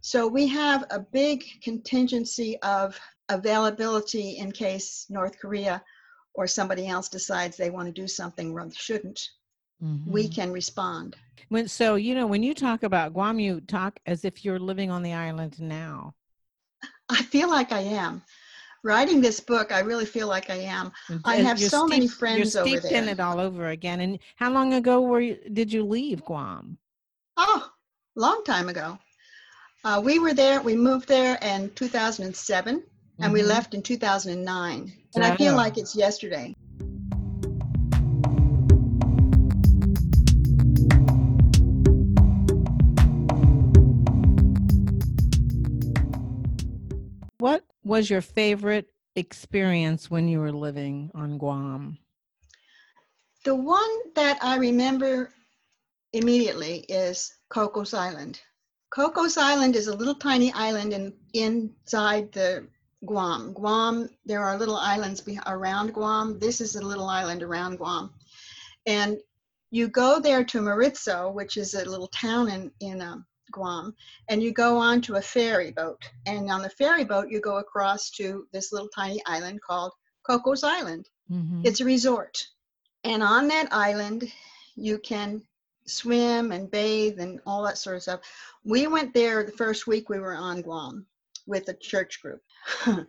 So 0.01 0.27
we 0.27 0.47
have 0.47 0.85
a 0.89 0.99
big 0.99 1.43
contingency 1.63 2.61
of 2.61 2.99
availability 3.29 4.37
in 4.37 4.51
case 4.51 5.05
North 5.09 5.39
Korea 5.39 5.83
or 6.33 6.45
somebody 6.45 6.87
else 6.87 7.09
decides 7.09 7.57
they 7.57 7.69
want 7.69 7.87
to 7.87 8.01
do 8.01 8.07
something 8.07 8.53
or 8.53 8.69
shouldn't. 8.71 9.29
We 10.05 10.27
Mhm. 10.27 10.36
can 10.36 10.51
respond. 10.51 11.15
When 11.50 11.67
so 11.67 11.96
you 11.96 12.15
know 12.15 12.27
when 12.27 12.44
you 12.44 12.53
talk 12.53 12.84
about 12.84 13.13
Guam, 13.13 13.39
you 13.39 13.62
talk 13.62 14.00
as 14.05 14.25
if 14.25 14.44
you're 14.44 14.60
living 14.60 14.89
on 14.89 15.03
the 15.03 15.13
island 15.13 15.60
now. 15.60 16.15
I 17.10 17.22
feel 17.22 17.50
like 17.50 17.72
I 17.72 17.82
am. 17.82 18.24
Writing 18.84 19.22
this 19.22 19.39
book, 19.39 19.72
I 19.72 19.79
really 19.79 20.05
feel 20.05 20.27
like 20.27 20.50
I 20.50 20.55
am. 20.58 20.91
I 21.24 21.38
have 21.38 21.60
so 21.60 21.88
many 21.88 22.08
friends 22.08 22.55
you're 22.55 22.63
over 22.63 22.77
steeped 22.77 22.94
in 22.94 23.05
there. 23.05 23.13
it 23.13 23.20
all 23.20 23.39
over 23.39 23.70
again. 23.70 24.00
And 24.00 24.20
how 24.36 24.51
long 24.51 24.74
ago 24.74 25.01
were 25.01 25.22
you, 25.22 25.38
did 25.53 25.72
you 25.74 25.84
leave 25.84 26.24
Guam? 26.24 26.77
Oh, 27.38 27.70
long 28.15 28.44
time 28.44 28.70
ago. 28.70 28.98
Uh, 29.84 30.01
we 30.03 30.20
were 30.20 30.34
there, 30.34 30.62
we 30.62 30.75
moved 30.75 31.08
there 31.08 31.38
in 31.41 31.70
2007 31.75 32.84
and 33.20 33.34
we 33.34 33.41
Mhm. 33.41 33.48
left 33.48 33.74
in 33.74 33.82
2009. 33.82 34.91
And 35.15 35.24
I 35.24 35.36
feel 35.36 35.55
like 35.55 35.77
it's 35.77 35.96
yesterday. 35.96 36.55
Was 47.86 48.10
your 48.10 48.22
favorite 48.22 48.89
experience 49.15 50.10
when 50.10 50.27
you 50.27 50.39
were 50.39 50.51
living 50.51 51.12
on 51.13 51.38
Guam? 51.38 52.00
The 53.44 53.54
one 53.54 54.12
that 54.15 54.39
I 54.42 54.58
remember 54.58 55.32
immediately 56.12 56.80
is 56.89 57.32
Cocos 57.50 57.94
Island. 57.94 58.42
Cocos 58.89 59.38
Island 59.38 59.75
is 59.75 59.86
a 59.86 59.96
little 59.96 60.15
tiny 60.15 60.51
island 60.54 60.94
in, 60.94 61.13
inside 61.36 62.32
the 62.32 62.68
Guam. 63.06 63.54
Guam, 63.54 64.10
there 64.25 64.42
are 64.42 64.58
little 64.58 64.77
islands 64.77 65.22
be, 65.22 65.39
around 65.46 65.94
Guam. 65.94 66.39
This 66.39 66.62
is 66.62 66.75
a 66.75 66.82
little 66.82 67.08
island 67.08 67.44
around 67.44 67.77
Guam. 67.77 68.10
And 68.88 69.20
you 69.70 69.89
go 69.89 70.20
there 70.20 70.44
to 70.44 70.60
Merizo, 70.60 71.32
which 71.32 71.56
is 71.56 71.75
a 71.75 71.86
little 71.86 72.08
town 72.08 72.50
in, 72.50 72.72
in 72.80 73.01
um, 73.01 73.27
Guam, 73.51 73.95
and 74.29 74.41
you 74.41 74.51
go 74.51 74.77
on 74.77 75.01
to 75.01 75.15
a 75.15 75.21
ferry 75.21 75.71
boat. 75.71 76.01
And 76.25 76.49
on 76.51 76.61
the 76.61 76.69
ferry 76.69 77.03
boat, 77.03 77.29
you 77.29 77.39
go 77.41 77.57
across 77.57 78.09
to 78.11 78.47
this 78.51 78.71
little 78.71 78.89
tiny 78.89 79.21
island 79.25 79.61
called 79.61 79.91
Cocos 80.23 80.63
Island. 80.63 81.09
Mhm. 81.31 81.65
It's 81.65 81.81
a 81.81 81.85
resort. 81.85 82.47
And 83.03 83.21
on 83.21 83.47
that 83.49 83.71
island, 83.71 84.31
you 84.75 84.97
can 84.99 85.41
swim 85.85 86.51
and 86.51 86.69
bathe 86.71 87.19
and 87.19 87.39
all 87.45 87.63
that 87.63 87.77
sort 87.77 87.97
of 87.97 88.01
stuff. 88.01 88.21
We 88.63 88.87
went 88.87 89.13
there 89.13 89.43
the 89.43 89.51
first 89.51 89.85
week 89.87 90.09
we 90.09 90.19
were 90.19 90.35
on 90.35 90.61
Guam 90.61 91.05
with 91.45 91.69
a 91.69 91.73
church 91.73 92.21
group. 92.21 92.41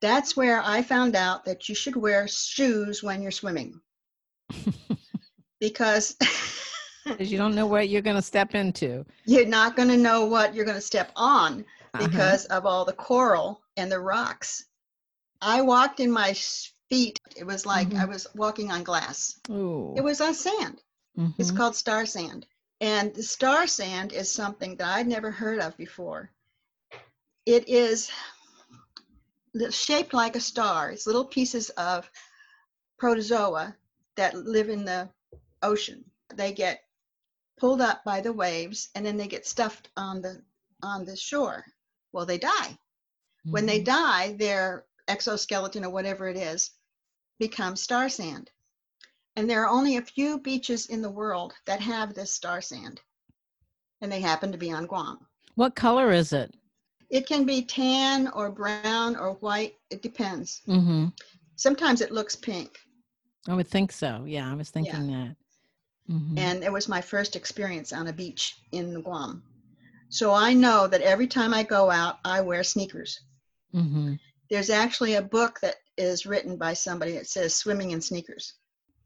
That's 0.00 0.36
where 0.36 0.62
I 0.62 0.82
found 0.82 1.16
out 1.16 1.44
that 1.44 1.68
you 1.68 1.74
should 1.74 1.96
wear 1.96 2.28
shoes 2.28 3.02
when 3.02 3.22
you're 3.22 3.30
swimming 3.30 3.80
because 5.60 6.16
'Cause 7.04 7.30
you 7.30 7.36
don't 7.38 7.54
know 7.54 7.66
what 7.66 7.88
you're 7.88 8.02
going 8.02 8.16
to 8.16 8.22
step 8.22 8.54
into. 8.54 9.04
you're 9.26 9.46
not 9.46 9.76
going 9.76 9.88
to 9.88 9.96
know 9.96 10.24
what 10.24 10.54
you're 10.54 10.64
going 10.64 10.76
to 10.76 10.80
step 10.80 11.12
on 11.16 11.64
Uh-huh. 11.94 12.06
because 12.08 12.46
of 12.46 12.66
all 12.66 12.84
the 12.84 12.92
coral 12.92 13.62
and 13.76 13.90
the 13.92 14.00
rocks. 14.00 14.66
I 15.40 15.60
walked 15.62 16.00
in 16.00 16.10
my 16.10 16.34
feet. 16.90 17.20
It 17.36 17.44
was 17.44 17.66
like 17.66 17.88
I 17.94 18.04
Mhm. 18.04 18.08
was 18.08 18.26
walking 18.34 18.70
on 18.72 18.82
glass. 18.84 19.38
Ooh. 19.50 19.94
It 19.96 20.00
was 20.02 20.20
on 20.20 20.34
sand. 20.34 20.82
It's 21.38 21.50
Mhm. 21.52 21.56
called 21.56 21.76
star 21.76 22.06
sand. 22.06 22.46
And 22.80 23.14
the 23.14 23.22
star 23.22 23.66
sand 23.66 24.12
is 24.12 24.30
something 24.30 24.76
that 24.76 24.88
I'd 24.88 25.06
never 25.06 25.30
heard 25.30 25.60
of 25.60 25.76
before. 25.76 26.30
It 27.46 27.68
is 27.68 28.10
shaped 29.70 30.12
like 30.14 30.36
a 30.36 30.40
star. 30.40 30.90
It's 30.90 31.06
little 31.06 31.24
pieces 31.26 31.70
of 31.70 32.10
protozoa 32.98 33.76
that 34.16 34.34
live 34.34 34.68
in 34.68 34.84
the 34.84 35.08
ocean. 35.62 36.10
They 36.34 36.52
get 36.52 36.83
pulled 37.56 37.80
up 37.80 38.04
by 38.04 38.20
the 38.20 38.32
waves 38.32 38.88
and 38.94 39.04
then 39.04 39.16
they 39.16 39.28
get 39.28 39.46
stuffed 39.46 39.90
on 39.96 40.20
the 40.20 40.42
on 40.82 41.04
the 41.04 41.16
shore. 41.16 41.64
Well, 42.12 42.26
they 42.26 42.38
die. 42.38 42.78
When 43.44 43.64
they 43.66 43.80
Mhm. 43.80 43.84
die, 43.84 44.32
their 44.34 44.86
exoskeleton 45.08 45.84
or 45.84 45.90
whatever 45.90 46.28
it 46.28 46.36
is 46.36 46.72
becomes 47.38 47.82
star 47.82 48.08
sand. 48.08 48.50
And 49.36 49.48
there 49.48 49.62
are 49.64 49.68
only 49.68 49.96
a 49.96 50.02
few 50.02 50.38
beaches 50.38 50.86
in 50.86 51.02
the 51.02 51.10
world 51.10 51.54
that 51.66 51.80
have 51.80 52.14
this 52.14 52.32
star 52.32 52.60
sand. 52.60 53.00
And 54.00 54.12
they 54.12 54.20
happen 54.20 54.52
to 54.52 54.58
be 54.58 54.70
on 54.70 54.86
Guam. 54.86 55.26
What 55.54 55.74
color 55.74 56.12
is 56.12 56.32
it? 56.32 56.54
It 57.10 57.26
can 57.26 57.44
be 57.44 57.62
tan 57.62 58.28
or 58.28 58.50
brown 58.50 59.16
or 59.16 59.34
white. 59.34 59.76
It 59.90 60.02
depends. 60.02 60.62
Mm-hmm. 60.66 61.06
Sometimes 61.56 62.00
it 62.00 62.12
looks 62.12 62.36
pink. 62.36 62.78
I 63.48 63.54
would 63.54 63.68
think 63.68 63.92
so. 63.92 64.24
Yeah, 64.26 64.50
I 64.50 64.54
was 64.54 64.70
thinking 64.70 65.06
that. 65.08 65.36
Mhm. 66.10 66.38
And 66.38 66.64
it 66.64 66.72
was 66.72 66.88
my 66.88 67.00
first 67.00 67.36
experience 67.36 67.92
on 67.92 68.06
a 68.08 68.12
beach 68.12 68.56
in 68.72 69.00
Guam. 69.02 69.42
So 70.08 70.32
I 70.32 70.52
know 70.52 70.86
that 70.86 71.00
every 71.00 71.26
time 71.26 71.54
I 71.54 71.62
go 71.62 71.90
out, 71.90 72.18
I 72.24 72.40
wear 72.40 72.62
sneakers. 72.62 73.20
Mhm. 73.74 74.18
There's 74.50 74.70
actually 74.70 75.14
a 75.14 75.22
book 75.22 75.60
that 75.60 75.76
is 75.96 76.26
written 76.26 76.56
by 76.56 76.74
somebody 76.74 77.12
that 77.12 77.26
says 77.26 77.54
swimming 77.54 77.92
in 77.92 78.00
sneakers. 78.00 78.54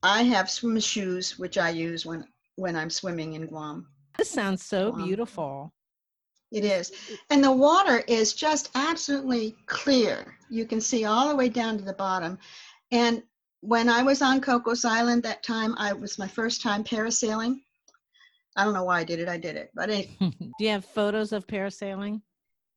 I 0.02 0.23
have 0.23 0.50
swim 0.50 0.78
shoes, 0.81 1.38
which 1.38 1.59
I 1.59 1.71
use 1.71 2.05
when, 2.05 2.26
when 2.57 2.76
I'm 2.76 2.90
swimming 2.90 3.35
in 3.35 3.47
Guam. 3.47 3.88
This 4.17 4.31
sounds 4.31 4.64
so 4.64 4.90
Guam. 4.90 5.07
beautiful. 5.07 5.73
It 6.50 6.64
is. 6.64 6.93
And 7.31 7.45
the 7.45 7.52
water 7.52 7.99
is 8.09 8.33
just 8.33 8.71
absolutely 8.75 9.57
clear. 9.67 10.37
You 10.49 10.67
can 10.67 10.81
see 10.81 11.05
all 11.05 11.28
the 11.28 11.37
way 11.37 11.49
down 11.49 11.78
to 11.78 11.85
the 11.85 11.93
bottom. 11.93 12.38
And 12.90 13.23
when 13.61 13.88
I 13.88 14.03
was 14.03 14.23
on 14.23 14.41
Cocos 14.41 14.85
Island 14.85 15.23
that 15.25 15.43
time, 15.43 15.75
I 15.79 15.93
was 15.93 16.19
my 16.19 16.29
first 16.29 16.62
time 16.62 16.85
parasailing. 16.85 17.61
I 18.57 18.65
don't 18.65 18.75
know 18.75 18.85
why 18.85 19.00
I 19.00 19.05
did 19.05 19.21
it. 19.21 19.29
I 19.29 19.38
did 19.38 19.57
it. 19.57 19.71
But 19.75 19.91
it, 19.91 20.09
Do 20.21 20.50
you 20.59 20.71
have 20.71 20.85
photos 20.85 21.33
of 21.33 21.47
parasailing? 21.47 22.23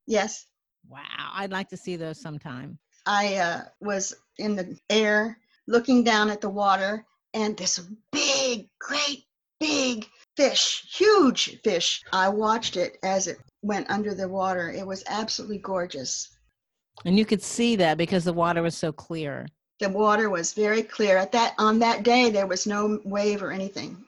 yes, 0.06 0.46
Wow, 0.88 1.30
I'd 1.34 1.52
like 1.52 1.68
to 1.70 1.76
see 1.76 1.96
those 1.96 2.20
sometime. 2.20 2.78
I 3.06 3.36
uh, 3.36 3.62
was 3.80 4.14
in 4.38 4.56
the 4.56 4.78
air 4.90 5.38
looking 5.66 6.04
down 6.04 6.30
at 6.30 6.40
the 6.40 6.50
water, 6.50 7.06
and 7.34 7.56
this 7.56 7.80
big, 8.10 8.68
great, 8.78 9.24
big 9.60 10.06
fish, 10.36 10.86
huge 10.92 11.60
fish. 11.62 12.02
I 12.12 12.28
watched 12.28 12.76
it 12.76 12.98
as 13.02 13.26
it 13.26 13.38
went 13.62 13.90
under 13.90 14.14
the 14.14 14.28
water. 14.28 14.70
It 14.70 14.86
was 14.86 15.04
absolutely 15.08 15.58
gorgeous. 15.58 16.28
And 17.04 17.18
you 17.18 17.24
could 17.24 17.42
see 17.42 17.76
that 17.76 17.96
because 17.96 18.24
the 18.24 18.32
water 18.32 18.62
was 18.62 18.76
so 18.76 18.92
clear. 18.92 19.46
The 19.82 19.88
water 19.88 20.30
was 20.30 20.52
very 20.52 20.84
clear. 20.84 21.16
At 21.16 21.32
that 21.32 21.56
on 21.58 21.80
that 21.80 22.04
day, 22.04 22.30
there 22.30 22.46
was 22.46 22.68
no 22.68 23.00
wave 23.04 23.42
or 23.42 23.50
anything. 23.50 24.06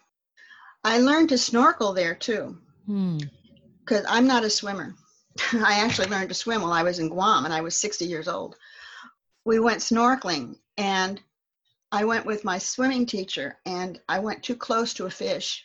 I 0.85 0.99
learned 0.99 1.31
to 1.31 1.39
snorkel 1.39 1.93
there 1.93 2.15
too, 2.15 2.57
Hmm. 2.87 3.19
because 3.81 4.07
I'm 4.09 4.29
not 4.29 4.45
a 4.45 4.51
swimmer. 4.51 4.95
I 5.53 5.81
actually 5.81 6.07
learned 6.11 6.29
to 6.29 6.35
swim 6.37 6.63
while 6.63 6.73
I 6.73 6.85
was 6.85 7.01
in 7.01 7.09
Guam, 7.09 7.45
and 7.45 7.53
I 7.53 7.61
was 7.61 7.77
60 7.77 8.05
years 8.07 8.29
old. 8.29 8.55
We 9.45 9.59
went 9.59 9.81
snorkeling, 9.81 10.61
and 10.79 11.21
I 11.91 12.05
went 12.05 12.25
with 12.25 12.45
my 12.45 12.59
swimming 12.59 13.05
teacher, 13.05 13.59
and 13.67 14.01
I 14.09 14.21
went 14.21 14.45
too 14.45 14.55
close 14.55 14.95
to 14.95 15.07
a 15.07 15.11
fish. 15.11 15.65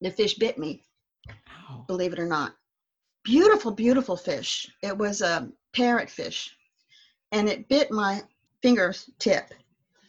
The 0.00 0.10
fish 0.10 0.34
bit 0.34 0.58
me, 0.58 0.82
Wow. 1.28 1.84
believe 1.86 2.12
it 2.12 2.18
or 2.18 2.26
not. 2.26 2.56
Beautiful, 3.22 3.70
beautiful 3.70 4.16
fish. 4.16 4.68
It 4.82 4.98
was 4.98 5.22
a 5.22 5.48
parrot 5.72 6.10
fish 6.10 6.56
and 7.34 7.48
it 7.48 7.68
bit 7.68 7.90
my 7.90 8.22
fingertip, 8.64 9.52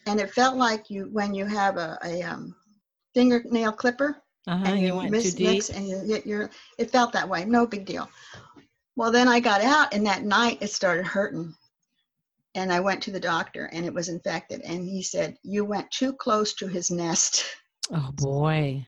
and 0.08 0.20
it 0.20 0.32
felt 0.32 0.56
like 0.56 0.90
you 0.90 1.10
when 1.12 1.34
you 1.34 1.46
have 1.46 1.76
a, 1.76 2.00
a 2.06 2.24
um, 2.24 2.56
fingernail 3.14 3.74
clipper 3.74 4.22
Uh-huh. 4.48 4.66
and 4.66 4.80
You 4.80 4.88
you 4.88 4.96
went 4.96 5.12
miss 5.12 5.38
mix 5.40 5.70
and 5.70 5.86
you 5.88 5.98
hit 6.00 6.26
your 6.26 6.50
it 6.78 6.90
felt 6.90 7.12
that 7.14 7.28
way. 7.28 7.44
No 7.44 7.68
big 7.68 7.86
deal. 7.86 8.10
Well 8.96 9.12
then 9.12 9.28
i 9.28 9.40
got 9.42 9.62
out 9.62 9.94
and 9.94 10.06
that 10.06 10.24
night 10.24 10.60
it 10.62 10.72
started 10.72 11.06
hurting. 11.06 11.54
And 12.56 12.72
i 12.72 12.80
went 12.80 13.04
to 13.04 13.12
the 13.12 13.20
doctor 13.20 13.66
and 13.74 13.86
it 13.86 13.94
was 13.94 14.08
infected. 14.08 14.62
And 14.62 14.88
he 14.88 15.02
said 15.04 15.38
you 15.44 15.66
went 15.66 15.92
too 15.92 16.14
close 16.14 16.54
to 16.56 16.68
his 16.68 16.90
nest. 16.90 17.44
Oh 17.92 18.12
boy. 18.14 18.86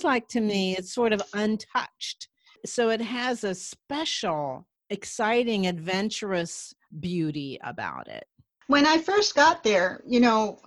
Sounds 0.00 0.14
like 0.14 0.28
to 0.28 0.40
me 0.40 0.76
it's 0.78 0.94
sort 0.94 1.12
of 1.12 1.20
untouched. 1.34 2.28
So 2.64 2.88
it 2.88 3.02
has 3.02 3.44
a 3.44 3.54
special, 3.54 4.66
exciting, 4.88 5.66
adventurous 5.66 6.74
beauty 6.98 7.58
about 7.62 8.08
it. 8.08 8.24
when 8.66 8.84
i 8.84 8.98
first 8.98 9.36
got 9.36 9.62
there 9.62 10.02
you 10.08 10.18
know 10.18 10.58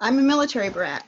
i'm 0.00 0.18
a 0.20 0.22
military 0.22 0.68
brat 0.68 1.04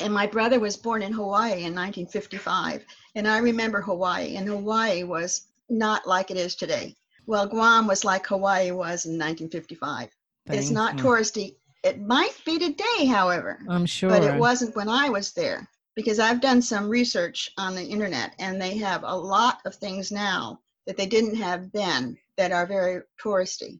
and 0.00 0.14
my 0.14 0.26
brother 0.26 0.58
was 0.58 0.74
born 0.74 1.02
in 1.02 1.12
hawaii 1.12 1.64
in 1.68 1.74
1955 1.74 2.82
and 3.14 3.28
i 3.28 3.36
remember 3.36 3.82
hawaii 3.82 4.36
and 4.36 4.48
hawaii 4.48 5.02
was 5.02 5.48
not 5.68 6.06
like 6.06 6.30
it 6.30 6.38
is 6.38 6.54
today 6.54 6.94
well 7.26 7.46
guam 7.46 7.86
was 7.86 8.06
like 8.06 8.26
hawaii 8.26 8.70
was 8.70 9.04
in 9.04 9.18
1955 9.18 10.08
it's 10.46 10.70
not 10.70 10.98
huh? 10.98 11.06
touristy. 11.06 11.56
It 11.84 12.00
might 12.00 12.36
be 12.46 12.58
today, 12.58 13.06
however, 13.06 13.58
I'm 13.68 13.86
sure. 13.86 14.08
but 14.08 14.22
it 14.22 14.36
wasn't 14.38 14.76
when 14.76 14.88
I 14.88 15.08
was 15.08 15.32
there 15.32 15.68
because 15.94 16.18
I've 16.18 16.40
done 16.40 16.62
some 16.62 16.88
research 16.88 17.50
on 17.58 17.74
the 17.74 17.84
internet 17.84 18.34
and 18.38 18.60
they 18.60 18.76
have 18.78 19.02
a 19.04 19.16
lot 19.16 19.60
of 19.64 19.74
things 19.74 20.10
now 20.10 20.60
that 20.86 20.96
they 20.96 21.06
didn't 21.06 21.36
have 21.36 21.70
then 21.72 22.16
that 22.36 22.52
are 22.52 22.66
very 22.66 23.02
touristy. 23.22 23.78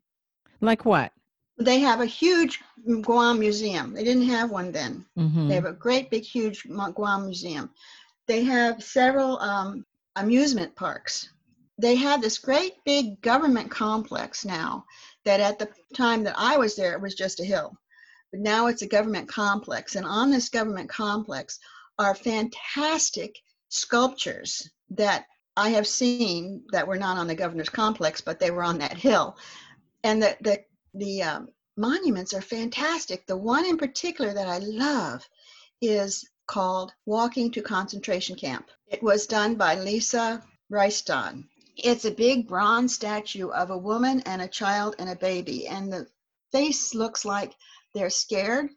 Like 0.60 0.84
what? 0.84 1.12
They 1.58 1.80
have 1.80 2.00
a 2.00 2.06
huge 2.06 2.60
Guam 3.02 3.38
museum. 3.38 3.92
They 3.92 4.04
didn't 4.04 4.28
have 4.28 4.50
one 4.50 4.72
then. 4.72 5.04
Mhm. 5.18 5.48
They 5.48 5.54
have 5.54 5.64
a 5.64 5.72
great 5.72 6.10
big 6.10 6.22
huge 6.22 6.64
Guam 6.64 7.26
museum. 7.26 7.70
They 8.26 8.44
have 8.44 8.82
several 8.82 9.38
um, 9.40 9.84
amusement 10.16 10.74
parks. 10.76 11.28
They 11.78 11.96
have 11.96 12.20
this 12.20 12.38
great 12.38 12.74
big 12.84 13.20
government 13.22 13.70
complex 13.70 14.44
now 14.44 14.84
that 15.24 15.40
at 15.40 15.58
the 15.58 15.68
time 15.94 16.24
that 16.24 16.34
I 16.36 16.56
was 16.56 16.76
there, 16.76 16.92
it 16.92 17.00
was 17.00 17.14
just 17.14 17.40
a 17.40 17.44
hill. 17.44 17.76
But 18.30 18.40
now 18.40 18.66
it's 18.66 18.82
a 18.82 18.86
government 18.86 19.28
complex. 19.28 19.96
And 19.96 20.06
on 20.06 20.30
this 20.30 20.48
government 20.48 20.88
complex 20.88 21.58
are 21.98 22.14
fantastic 22.14 23.38
sculptures 23.68 24.68
that 24.90 25.26
I 25.56 25.70
have 25.70 25.86
seen 25.86 26.64
that 26.72 26.86
were 26.86 26.96
not 26.96 27.18
on 27.18 27.26
the 27.26 27.34
governor's 27.34 27.68
complex, 27.68 28.20
but 28.20 28.40
they 28.40 28.50
were 28.50 28.62
on 28.62 28.78
that 28.78 28.96
hill. 28.96 29.36
And 30.02 30.22
the, 30.22 30.36
the, 30.40 30.64
the 30.94 31.22
um, 31.22 31.48
monuments 31.76 32.34
are 32.34 32.40
fantastic. 32.40 33.26
The 33.26 33.36
one 33.36 33.66
in 33.66 33.76
particular 33.76 34.32
that 34.32 34.48
I 34.48 34.58
love 34.58 35.28
is 35.80 36.28
called 36.46 36.92
Walking 37.06 37.50
to 37.52 37.62
Concentration 37.62 38.36
Camp. 38.36 38.70
It 38.86 39.02
was 39.02 39.26
done 39.26 39.54
by 39.56 39.76
Lisa 39.76 40.42
Reistad. 40.70 41.44
It's 41.76 42.04
a 42.04 42.10
big 42.10 42.48
bronze 42.48 42.94
statue 42.94 43.48
of 43.48 43.70
a 43.70 43.78
woman 43.78 44.20
and 44.26 44.42
a 44.42 44.48
child 44.48 44.96
and 44.98 45.08
a 45.08 45.16
baby, 45.16 45.66
and 45.66 45.92
the 45.92 46.06
face 46.50 46.94
looks 46.94 47.24
like 47.24 47.54
they're 47.94 48.10
scared 48.10 48.70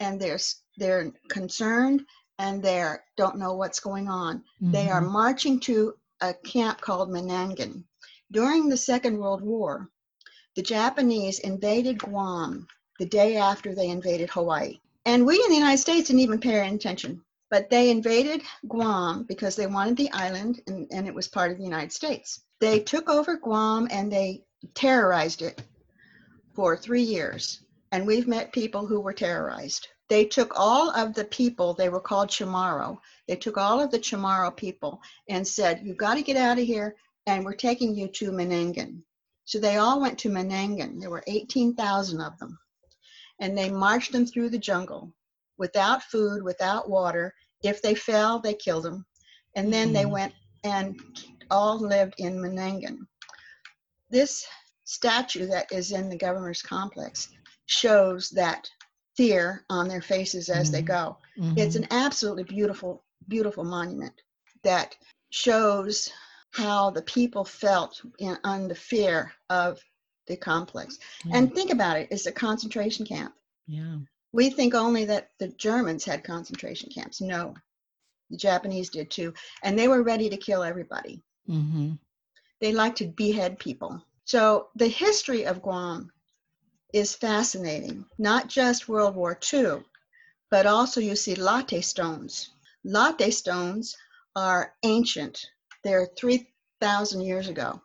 and 0.00 0.20
they're 0.20 0.38
they're 0.76 1.12
concerned 1.28 2.04
and 2.40 2.62
they're 2.62 3.04
don't 3.16 3.36
know 3.36 3.52
what's 3.54 3.80
going 3.80 4.08
on. 4.08 4.42
They 4.60 4.88
are 4.88 5.02
Mhm. 5.02 5.10
marching 5.10 5.60
to 5.60 5.94
a 6.22 6.32
camp 6.32 6.80
called 6.80 7.10
Manenggon. 7.10 7.84
During 8.32 8.68
the 8.68 8.76
Second 8.78 9.18
World 9.18 9.42
War, 9.42 9.90
the 10.56 10.62
Japanese 10.62 11.38
invaded 11.40 11.98
Guam 11.98 12.66
the 12.98 13.06
day 13.06 13.36
after 13.36 13.74
they 13.74 13.88
invaded 13.88 14.30
Hawaii. 14.30 14.80
And 15.04 15.26
we 15.26 15.36
in 15.44 15.50
the 15.50 15.62
United 15.64 15.82
States 15.86 16.08
didn't 16.08 16.20
even 16.26 16.40
pay 16.40 16.58
any 16.58 16.76
attention. 16.76 17.22
But 17.50 17.68
they 17.68 17.90
invaded 17.90 18.42
Guam 18.68 19.24
because 19.24 19.54
they 19.56 19.66
wanted 19.66 19.96
the 19.96 20.12
island 20.12 20.62
and, 20.66 20.86
and 20.90 21.06
it 21.06 21.14
was 21.14 21.28
part 21.28 21.50
of 21.50 21.58
the 21.58 21.64
United 21.72 21.92
States. 21.92 22.40
They 22.60 22.80
took 22.80 23.08
over 23.10 23.36
Guam 23.36 23.88
and 23.90 24.10
they 24.10 24.44
terrorized 24.74 25.42
it 25.42 25.62
for 26.54 26.76
three 26.76 27.02
years. 27.02 27.60
And 27.92 28.06
we've 28.06 28.28
met 28.28 28.52
people 28.52 28.86
who 28.86 29.00
were 29.00 29.12
terrorized. 29.12 29.88
They 30.10 30.24
took 30.24 30.52
all 30.56 30.90
of 30.90 31.14
the 31.14 31.24
people, 31.26 31.72
they 31.72 31.88
were 31.88 32.00
called 32.00 32.30
Chamorro. 32.30 32.98
They 33.28 33.36
took 33.36 33.56
all 33.56 33.80
of 33.80 33.92
the 33.92 33.98
Chamorro 34.00 34.54
people 34.54 35.00
and 35.28 35.46
said, 35.46 35.82
You've 35.84 35.96
got 35.96 36.16
to 36.16 36.22
get 36.22 36.36
out 36.36 36.58
of 36.58 36.64
here, 36.64 36.96
and 37.26 37.44
we're 37.44 37.54
taking 37.54 37.94
you 37.94 38.08
to 38.08 38.32
Manenggon. 38.32 39.02
So 39.44 39.60
they 39.60 39.76
all 39.76 40.00
went 40.00 40.18
to 40.18 40.28
Manenggon. 40.28 40.98
There 41.00 41.10
were 41.10 41.22
18,000 41.28 42.20
of 42.20 42.36
them. 42.40 42.58
And 43.40 43.56
they 43.56 43.70
marched 43.70 44.10
them 44.10 44.26
through 44.26 44.50
the 44.50 44.58
jungle 44.58 45.12
without 45.58 46.02
food, 46.02 46.42
without 46.42 46.90
water, 46.90 47.32
If 47.62 47.80
they 47.80 47.94
fell, 47.94 48.40
they 48.40 48.54
killed 48.54 48.84
them. 48.84 49.06
And 49.54 49.72
then 49.72 49.92
they 49.92 50.04
Mhm. 50.04 50.10
went 50.10 50.34
and 50.64 51.00
all 51.50 51.78
lived 51.78 52.14
in 52.18 52.40
Manenggon. 52.40 53.06
This 54.08 54.44
statue 54.84 55.46
that 55.46 55.70
is 55.70 55.92
in 55.92 56.08
the 56.08 56.16
governor's 56.16 56.62
complex 56.62 57.28
shows 57.66 58.30
that 58.30 58.68
fear 59.20 59.66
on 59.68 59.86
their 59.86 60.00
faces 60.00 60.48
as 60.48 60.70
they 60.70 60.82
Mhm. 60.82 60.86
go. 60.86 61.18
It's 61.56 61.76
Mhm. 61.76 61.82
an 61.82 61.88
absolutely 61.90 62.44
beautiful, 62.44 63.04
beautiful 63.28 63.64
monument 63.64 64.14
that 64.62 64.96
shows 65.28 66.10
how 66.52 66.88
the 66.88 67.02
people 67.02 67.44
felt 67.44 68.00
in, 68.18 68.38
on 68.44 68.66
the 68.66 68.74
fear 68.74 69.34
of 69.50 69.78
the 70.26 70.36
complex. 70.38 70.98
Yeah. 71.26 71.36
And 71.36 71.54
think 71.54 71.70
about 71.70 71.98
it, 71.98 72.08
it's 72.10 72.24
a 72.26 72.32
concentration 72.32 73.04
camp. 73.04 73.34
yeah. 73.66 73.98
We 74.32 74.48
think 74.50 74.74
only 74.74 75.04
that 75.04 75.32
the 75.38 75.48
Germans 75.48 76.04
had 76.04 76.24
concentration 76.24 76.88
camps. 76.90 77.20
No, 77.20 77.54
the 78.30 78.36
Japanese 78.38 78.88
did 78.88 79.10
too. 79.10 79.34
And 79.62 79.78
they 79.78 79.86
were 79.86 80.02
ready 80.02 80.30
to 80.30 80.36
kill 80.36 80.62
everybody. 80.62 81.22
hmm 81.46 81.92
They 82.60 82.72
liked 82.72 82.98
to 82.98 83.06
behead 83.06 83.58
people. 83.58 84.02
So 84.24 84.70
the 84.76 84.88
history 84.88 85.44
of 85.46 85.60
Guam 85.62 86.10
is 86.92 87.14
fascinating, 87.14 88.04
not 88.18 88.48
just 88.48 88.88
World 88.88 89.14
War 89.14 89.38
II, 89.52 89.82
but 90.50 90.66
also 90.66 91.00
you 91.00 91.16
see 91.16 91.34
latte 91.34 91.80
stones. 91.80 92.50
Latte 92.84 93.30
stones 93.30 93.96
are 94.36 94.74
ancient, 94.82 95.46
they're 95.84 96.08
3,000 96.16 97.20
years 97.20 97.48
ago. 97.48 97.80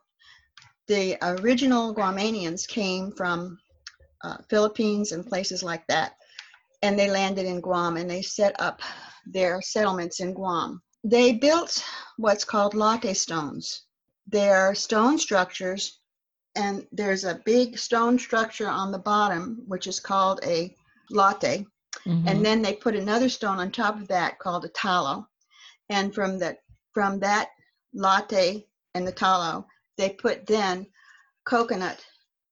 The 0.88 1.18
original 1.22 1.94
Guamanians 1.94 2.68
came 2.68 3.12
from 3.12 3.60
uh, 4.24 4.38
Philippines 4.50 5.12
and 5.12 5.26
places 5.26 5.64
like 5.64 5.86
that, 5.88 6.14
and 6.82 6.98
they 6.98 7.10
landed 7.10 7.46
in 7.46 7.62
Guam 7.62 7.98
and 7.98 8.10
they 8.10 8.22
set 8.22 8.60
up 8.60 8.82
their 9.26 9.62
settlements 9.62 10.20
in 10.20 10.34
Guam. 10.34 10.82
They 11.04 11.34
built 11.34 11.84
what's 12.18 12.46
called 12.46 12.74
latte 12.74 13.14
stones. 13.14 13.84
They're 14.28 14.74
stone 14.76 15.18
structures, 15.18 16.00
and 16.56 16.88
there's 16.92 17.24
a 17.24 17.42
big 17.46 17.78
stone 17.78 18.18
structure 18.18 18.68
on 18.68 18.92
the 18.92 19.00
bottom, 19.00 19.64
which 19.68 19.88
is 19.88 20.00
called 20.00 20.40
a 20.44 20.76
latte. 21.10 21.66
Mhm. 22.06 22.28
And 22.28 22.46
then 22.46 22.62
they 22.62 22.74
put 22.74 22.96
another 22.96 23.30
stone 23.30 23.60
on 23.60 23.72
top 23.72 23.96
of 23.96 24.08
that 24.08 24.40
called 24.40 24.66
a 24.66 24.70
talo. 24.70 25.28
And 25.90 26.14
from 26.14 26.40
the 26.40 26.58
from 26.94 27.20
that 27.20 27.50
latte 27.94 28.68
and 28.94 29.08
the 29.08 29.14
talo, 29.14 29.66
they 29.98 30.10
put 30.12 30.46
then 30.46 30.88
coconut 31.46 32.06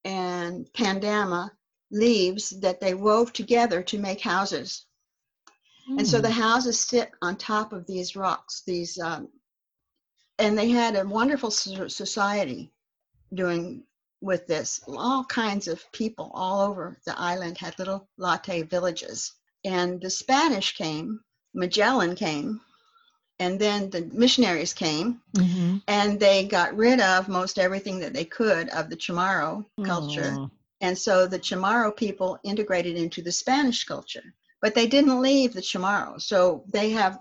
and 0.04 0.72
pandama 0.74 1.50
leaves 1.92 2.50
that 2.62 2.80
they 2.82 2.94
wove 2.94 3.32
together 3.34 3.82
to 3.84 3.98
make 3.98 4.22
houses. 4.22 4.86
And 5.88 6.08
so 6.08 6.20
the 6.20 6.30
Mm. 6.30 6.42
houses 6.42 6.80
sit 6.80 7.12
on 7.22 7.38
top 7.38 7.74
of 7.74 7.86
these 7.86 8.16
rocks, 8.16 8.64
these, 8.66 9.00
um, 9.00 9.30
and 10.40 10.58
they 10.58 10.70
had 10.70 10.96
a 10.96 11.08
wonderful 11.08 11.52
society 11.52 12.74
doing 13.34 13.86
with 14.24 14.48
this. 14.48 14.82
All 14.88 15.24
kinds 15.26 15.68
of 15.68 15.92
people 15.92 16.32
all 16.34 16.62
over 16.62 16.98
the 17.06 17.20
island 17.20 17.58
had 17.58 17.78
little 17.78 18.08
latte 18.18 18.62
villages. 18.64 19.34
And 19.66 20.02
the 20.02 20.10
Spanish 20.10 20.76
came, 20.76 21.20
Magellan 21.54 22.16
came, 22.16 22.62
and 23.40 23.60
then 23.60 23.90
the 23.90 24.10
missionaries 24.14 24.74
came, 24.74 25.22
Mhm. 25.34 25.82
and 25.88 26.20
they 26.20 26.46
got 26.46 26.76
rid 26.76 27.02
of 27.02 27.28
most 27.28 27.60
everything 27.60 28.00
that 28.00 28.14
they 28.14 28.26
could 28.26 28.70
of 28.70 28.90
the 28.90 28.96
Chamorro 28.96 29.66
culture. 29.84 30.50
And 30.82 30.98
so 30.98 31.28
the 31.28 31.40
Chamorro 31.40 31.96
people 31.96 32.40
integrated 32.44 32.96
into 32.96 33.22
the 33.22 33.32
Spanish 33.32 33.84
culture, 33.84 34.34
but 34.62 34.74
they 34.76 34.88
didn't 34.88 35.22
leave 35.22 35.54
the 35.54 35.62
Chamorro. 35.62 36.22
So 36.22 36.64
they 36.70 36.92
have 36.92 37.20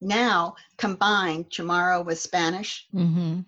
now 0.00 0.54
combined 0.76 1.50
Chamorro 1.50 2.04
with 2.04 2.20
Spanish 2.20 2.86
Mhm. 2.92 3.44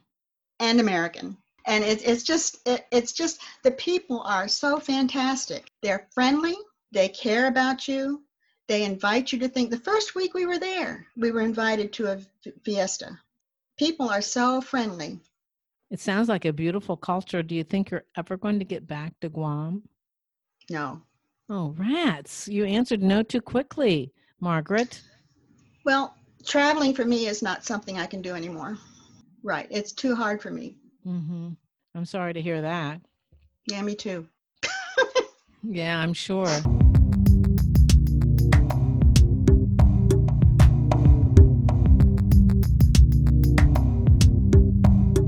and 0.59 0.81
American. 0.81 1.37
And 1.67 1.85
it, 1.85 2.07
it's 2.07 2.23
just, 2.23 2.67
it, 2.67 2.87
it's 2.91 3.13
just, 3.13 3.41
the 3.63 3.73
people 3.73 4.23
are 4.23 4.49
so 4.49 4.79
fantastic. 4.79 5.71
They're 5.83 6.09
friendly. 6.13 6.57
They 6.93 7.09
care 7.09 7.47
about 7.47 7.87
you. 7.87 8.23
They 8.69 8.85
invite 8.85 9.33
you 9.33 9.39
to 9.41 9.49
think. 9.49 9.71
The 9.71 9.79
first 9.79 10.15
week 10.15 10.35
we 10.35 10.47
were 10.47 10.59
there, 10.59 11.07
we 11.17 11.33
were 11.33 11.41
invited 11.41 11.93
to 11.95 12.13
a 12.13 12.19
fiesta. 12.65 13.19
People 13.79 14.09
are 14.09 14.23
so 14.23 14.61
friendly. 14.61 15.19
It 15.91 15.99
sounds 15.99 16.29
like 16.29 16.45
a 16.45 16.53
beautiful 16.53 16.97
culture. 16.97 17.43
Do 17.43 17.55
you 17.55 17.65
think 17.65 17.91
you're 17.91 18.05
ever 18.17 18.37
going 18.37 18.61
to 18.61 18.65
get 18.65 18.87
back 18.87 19.19
to 19.21 19.29
Guam? 19.29 19.83
No. 20.71 21.03
Oh, 21.49 21.75
rats. 21.77 22.47
You 22.47 22.65
answered 22.65 23.03
no 23.03 23.25
too 23.25 23.41
quickly, 23.41 24.13
Margaret. 24.39 25.03
Well, 25.85 26.15
traveling 26.45 26.95
for 26.95 27.05
me 27.05 27.27
is 27.27 27.43
not 27.43 27.65
something 27.65 27.99
I 27.99 28.07
can 28.07 28.23
do 28.23 28.35
anymore. 28.35 28.79
Right. 29.43 29.67
It's 29.71 29.91
too 29.91 30.15
hard 30.15 30.41
for 30.41 30.51
me. 30.51 30.77
Hmm 31.05 31.51
I'm 31.95 32.05
sorry 32.05 32.33
to 32.35 32.43
hear 32.43 32.63
that. 32.63 33.01
Yeah, 33.67 33.83
me 33.83 33.95
too. 33.95 34.29
Yeah, 35.63 35.99
I'm 35.99 36.15
sure. 36.15 36.47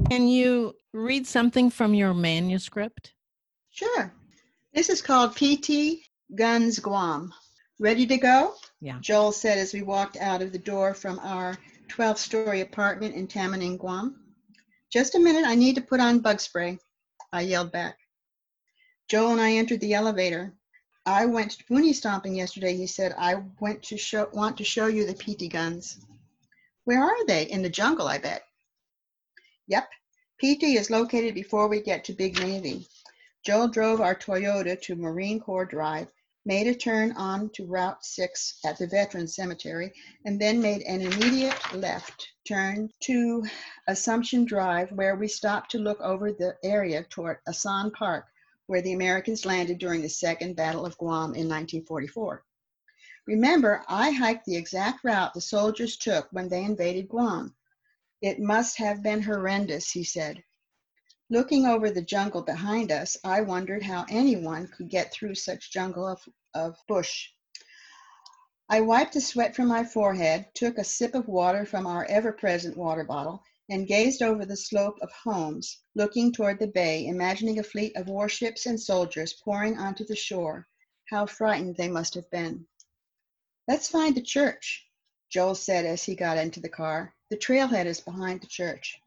Can 0.08 0.28
you 0.28 0.74
read 0.94 1.26
something 1.26 1.68
from 1.68 1.92
your 1.94 2.14
manuscript? 2.14 3.12
Sure. 3.70 4.12
This 4.72 4.88
is 4.88 5.02
called 5.02 5.36
Piti 5.36 6.04
Guns 6.34 6.78
Guam. 6.78 7.32
Ready 7.78 8.06
to 8.06 8.16
go? 8.16 8.54
Yeah. 8.80 8.98
Joel 9.00 9.32
said 9.32 9.58
as 9.58 9.74
we 9.74 9.82
walked 9.82 10.16
out 10.16 10.40
of 10.40 10.52
the 10.52 10.58
door 10.58 10.94
from 10.94 11.18
our 11.18 11.58
12 11.88 12.18
story 12.18 12.62
apartment 12.62 13.14
in 13.14 13.26
Tamuning, 13.26 13.78
Guam. 13.78 14.21
Just 14.92 15.14
a 15.14 15.18
minute, 15.18 15.46
I 15.46 15.54
need 15.54 15.76
to 15.76 15.80
put 15.80 16.00
on 16.00 16.18
bug 16.18 16.38
spray, 16.38 16.78
I 17.32 17.40
yelled 17.40 17.72
back. 17.72 17.98
Joel 19.08 19.32
and 19.32 19.40
I 19.40 19.52
entered 19.52 19.80
the 19.80 19.94
elevator. 19.94 20.52
I 21.06 21.24
went 21.24 21.52
to 21.52 21.64
boonie 21.66 21.94
stomping 21.94 22.34
yesterday, 22.34 22.76
he 22.76 22.86
said. 22.86 23.14
I 23.16 23.42
went 23.58 23.82
to 23.84 23.96
show 23.96 24.28
want 24.34 24.58
to 24.58 24.64
show 24.64 24.88
you 24.88 25.06
the 25.06 25.14
Piti 25.14 25.48
guns. 25.48 26.04
Where 26.84 27.02
are 27.02 27.26
they? 27.26 27.44
In 27.44 27.62
the 27.62 27.70
jungle, 27.70 28.06
I 28.06 28.18
bet. 28.18 28.42
Yep. 29.66 29.88
Piti 30.38 30.76
is 30.76 30.90
located 30.90 31.34
before 31.34 31.68
we 31.68 31.80
get 31.80 32.04
to 32.04 32.12
Big 32.12 32.38
Navy. 32.38 32.86
Joel 33.46 33.68
drove 33.68 34.00
our 34.00 34.14
Toyota 34.14 34.80
to 34.82 34.94
Marine 34.94 35.40
Corps 35.40 35.64
Drive, 35.64 36.08
made 36.44 36.66
a 36.66 36.74
turn 36.74 37.12
on 37.12 37.48
to 37.50 37.66
Route 37.66 38.04
6 38.04 38.58
at 38.64 38.76
the 38.76 38.86
Veterans 38.86 39.36
Cemetery, 39.36 39.92
and 40.24 40.40
then 40.40 40.60
made 40.60 40.82
an 40.82 41.00
immediate 41.00 41.74
left 41.74 42.32
turn 42.46 42.90
to 43.00 43.44
Assumption 43.86 44.44
Drive, 44.44 44.90
where 44.90 45.14
we 45.14 45.28
stopped 45.28 45.70
to 45.70 45.78
look 45.78 46.00
over 46.00 46.32
the 46.32 46.56
area 46.64 47.04
toward 47.04 47.38
Asan 47.46 47.92
Park, 47.92 48.26
where 48.66 48.82
the 48.82 48.92
Americans 48.92 49.46
landed 49.46 49.78
during 49.78 50.02
the 50.02 50.08
Second 50.08 50.56
Battle 50.56 50.84
of 50.84 50.98
Guam 50.98 51.34
in 51.34 51.48
1944. 51.48 52.44
Remember, 53.26 53.84
I 53.88 54.10
hiked 54.10 54.46
the 54.46 54.56
exact 54.56 55.04
route 55.04 55.34
the 55.34 55.40
soldiers 55.40 55.96
took 55.96 56.26
when 56.32 56.48
they 56.48 56.64
invaded 56.64 57.08
Guam. 57.08 57.54
It 58.20 58.40
must 58.40 58.78
have 58.78 59.02
been 59.02 59.22
horrendous, 59.22 59.92
he 59.92 60.02
said. 60.02 60.42
Looking 61.32 61.64
over 61.64 61.90
the 61.90 62.02
jungle 62.02 62.42
behind 62.42 62.92
us, 62.92 63.16
I 63.24 63.40
wondered 63.40 63.82
how 63.82 64.04
anyone 64.10 64.68
could 64.68 64.90
get 64.90 65.10
through 65.10 65.36
such 65.36 65.72
jungle 65.72 66.06
of, 66.06 66.20
of 66.52 66.76
bush. 66.86 67.30
I 68.68 68.82
wiped 68.82 69.14
the 69.14 69.22
sweat 69.22 69.56
from 69.56 69.68
my 69.68 69.82
forehead, 69.82 70.50
took 70.52 70.76
a 70.76 70.84
sip 70.84 71.14
of 71.14 71.28
water 71.28 71.64
from 71.64 71.86
our 71.86 72.04
ever 72.04 72.32
present 72.32 72.76
water 72.76 73.02
bottle, 73.02 73.42
and 73.70 73.88
gazed 73.88 74.20
over 74.20 74.44
the 74.44 74.58
slope 74.58 74.98
of 75.00 75.10
homes, 75.10 75.80
looking 75.94 76.32
toward 76.32 76.58
the 76.58 76.66
bay, 76.66 77.06
imagining 77.06 77.58
a 77.58 77.62
fleet 77.62 77.96
of 77.96 78.10
warships 78.10 78.66
and 78.66 78.78
soldiers 78.78 79.32
pouring 79.42 79.78
onto 79.78 80.04
the 80.04 80.14
shore. 80.14 80.68
How 81.08 81.24
frightened 81.24 81.78
they 81.78 81.88
must 81.88 82.12
have 82.12 82.30
been. 82.30 82.66
Let's 83.66 83.88
find 83.88 84.14
the 84.14 84.20
church, 84.20 84.86
Joel 85.30 85.54
said 85.54 85.86
as 85.86 86.04
he 86.04 86.14
got 86.14 86.36
into 86.36 86.60
the 86.60 86.68
car. 86.68 87.14
The 87.30 87.38
trailhead 87.38 87.86
is 87.86 88.02
behind 88.02 88.42
the 88.42 88.48
church. 88.48 89.01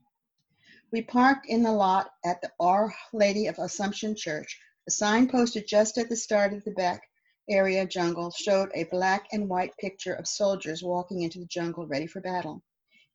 We 0.91 1.01
parked 1.01 1.47
in 1.47 1.63
the 1.63 1.71
lot 1.71 2.11
at 2.23 2.41
the 2.41 2.51
Our 2.59 2.93
Lady 3.11 3.47
of 3.47 3.57
Assumption 3.57 4.15
Church. 4.15 4.59
A 4.87 4.91
sign 4.91 5.27
posted 5.27 5.67
just 5.67 5.97
at 5.97 6.09
the 6.09 6.15
start 6.15 6.53
of 6.53 6.63
the 6.63 6.71
back 6.71 7.09
area 7.49 7.85
jungle 7.87 8.29
showed 8.29 8.71
a 8.73 8.83
black 8.85 9.27
and 9.31 9.49
white 9.49 9.75
picture 9.77 10.13
of 10.13 10.27
soldiers 10.27 10.83
walking 10.83 11.23
into 11.23 11.39
the 11.39 11.47
jungle 11.47 11.87
ready 11.87 12.05
for 12.05 12.21
battle. 12.21 12.61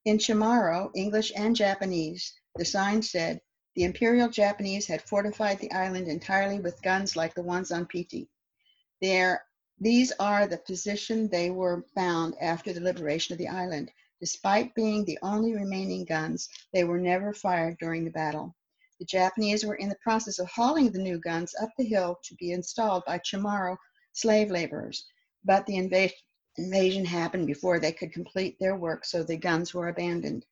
In 0.05 0.19
Chamorro, 0.19 0.91
English 0.97 1.33
and 1.37 1.55
Japanese, 1.55 2.35
the 2.57 2.65
sign 2.65 3.03
said, 3.03 3.41
the 3.77 3.85
Imperial 3.85 4.29
Japanese 4.29 4.87
had 4.87 5.03
fortified 5.03 5.61
the 5.61 5.71
island 5.71 6.09
entirely 6.09 6.59
with 6.59 6.83
guns 6.83 7.15
like 7.15 7.35
the 7.35 7.43
ones 7.43 7.71
on 7.71 7.87
Piti. 7.87 8.29
There, 9.01 9.45
these 9.79 10.13
are 10.19 10.49
the 10.49 10.59
position 10.59 11.29
they 11.29 11.51
were 11.51 11.85
found 11.95 12.35
after 12.41 12.73
the 12.73 12.81
liberation 12.81 13.33
of 13.33 13.39
the 13.39 13.49
island. 13.49 13.93
Despite 14.21 14.75
being 14.75 15.05
the 15.05 15.19
only 15.23 15.55
remaining 15.55 16.05
guns, 16.05 16.49
they 16.75 16.85
were 16.85 16.99
never 16.99 17.33
fired 17.33 17.79
during 17.79 18.05
the 18.05 18.11
battle. 18.11 18.55
The 18.99 19.07
Japanese 19.07 19.65
were 19.65 19.77
in 19.77 19.89
the 19.89 19.97
process 20.03 20.39
of 20.39 20.51
hauling 20.51 20.93
the 20.93 20.99
new 20.99 21.19
guns 21.19 21.55
up 21.59 21.71
the 21.79 21.87
hill 21.87 22.19
to 22.25 22.35
be 22.35 22.53
installed 22.53 23.03
by 23.07 23.19
Chamorro 23.21 23.79
slave 24.13 24.51
laborers, 24.51 25.07
but 25.43 25.65
the 25.65 25.77
inva- 25.77 26.13
invasion 26.59 27.07
happened 27.07 27.47
before 27.47 27.81
they 27.81 27.93
could 27.93 28.13
complete 28.13 28.59
their 28.61 28.77
work, 28.77 29.07
so 29.07 29.23
the 29.23 29.39
guns 29.39 29.73
were 29.73 29.89
abandoned. 29.89 30.45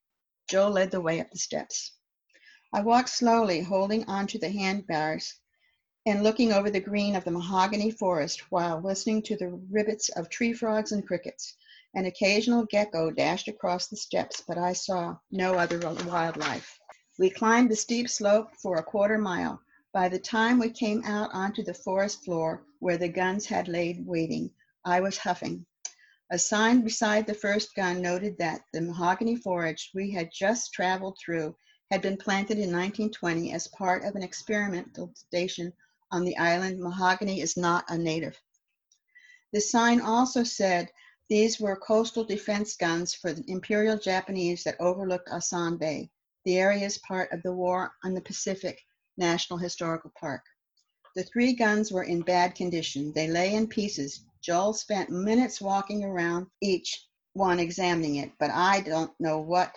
Joe 0.49 0.71
led 0.71 0.91
the 0.91 1.03
way 1.03 1.21
up 1.21 1.31
the 1.31 1.39
steps. 1.39 1.93
I 2.73 2.81
walked 2.81 3.11
slowly, 3.11 3.61
holding 3.61 4.05
onto 4.05 4.39
the 4.39 4.51
handbars 4.51 5.35
and 6.07 6.23
looking 6.23 6.53
over 6.55 6.71
the 6.71 6.81
green 6.81 7.15
of 7.17 7.25
the 7.25 7.31
mahogany 7.31 7.91
forest 7.91 8.51
while 8.51 8.81
listening 8.81 9.21
to 9.25 9.37
the 9.37 9.61
ribbits 9.71 10.09
of 10.09 10.31
tree 10.31 10.55
frogs 10.55 10.93
and 10.93 11.07
crickets. 11.07 11.55
An 11.99 12.07
occasional 12.07 12.65
gecko 12.65 13.11
dashed 13.11 13.49
across 13.49 13.89
the 13.89 13.97
steps, 13.97 14.41
but 14.47 14.57
I 14.57 14.73
saw 14.73 15.17
no 15.33 15.55
other 15.55 15.81
wildlife. 15.81 16.79
We 17.19 17.29
climbed 17.29 17.73
the 17.73 17.75
steep 17.75 18.09
slope 18.09 18.55
for 18.55 18.77
a 18.77 18.85
quarter 18.85 19.19
mile. 19.19 19.61
By 19.93 20.09
the 20.09 20.21
time 20.21 20.61
we 20.61 20.71
came 20.71 21.03
out 21.03 21.31
onto 21.33 21.65
the 21.65 21.75
forest 21.75 22.25
floor 22.25 22.63
where 22.79 22.99
the 22.99 23.09
guns 23.09 23.47
had 23.47 23.67
laid 23.67 24.07
waiting, 24.07 24.53
I 24.85 25.01
was 25.01 25.19
huffing. 25.19 25.67
A 26.31 26.39
sign 26.39 26.83
beside 26.83 27.27
the 27.27 27.35
first 27.35 27.75
gun 27.75 28.01
noted 28.01 28.39
that 28.39 28.61
the 28.73 28.81
mahogany 28.81 29.35
forest 29.35 29.91
we 29.93 30.13
had 30.13 30.31
just 30.33 30.73
traveled 30.73 31.19
through 31.19 31.57
had 31.91 32.01
been 32.01 32.17
planted 32.17 32.59
in 32.59 32.71
1920 32.71 33.53
as 33.53 33.67
part 33.77 34.05
of 34.05 34.15
an 34.15 34.23
experimental 34.23 35.11
station 35.17 35.73
on 36.13 36.25
the 36.25 36.37
island. 36.37 36.79
Mahogany 36.79 37.41
is 37.41 37.57
not 37.57 37.87
a 37.89 37.99
native. 37.99 38.41
The 39.53 39.61
sign 39.61 40.01
also 40.01 40.45
said 40.45 40.93
these 41.29 41.61
were 41.61 41.77
coastal 41.77 42.25
defense 42.25 42.77
guns 42.77 43.13
for 43.13 43.33
the 43.33 43.45
Imperial 43.49 43.99
Japanese 43.99 44.65
that 44.65 44.81
overlooked 44.81 45.29
Asan 45.31 45.77
Bay. 45.77 46.11
The 46.45 46.59
area 46.59 46.87
is 46.87 46.99
part 46.99 47.31
of 47.33 47.43
the 47.43 47.53
War 47.53 47.93
on 48.03 48.15
the 48.15 48.23
Pacific 48.23 48.81
National 49.19 49.59
Historical 49.59 50.11
Park. 50.19 50.43
The 51.15 51.25
three 51.25 51.53
guns 51.53 51.93
were 51.93 52.05
in 52.05 52.23
bad 52.23 52.55
condition. 52.55 53.13
They 53.13 53.29
lay 53.29 53.55
in 53.55 53.67
pieces. 53.67 54.25
Joel 54.41 54.73
spent 54.73 55.11
minutes 55.11 55.61
walking 55.61 56.05
around 56.05 56.47
each 56.63 57.07
one 57.35 57.61
examining 57.61 58.17
it, 58.17 58.33
but 58.39 58.51
I 58.51 58.81
don't 58.81 59.13
know 59.21 59.39
what. 59.39 59.75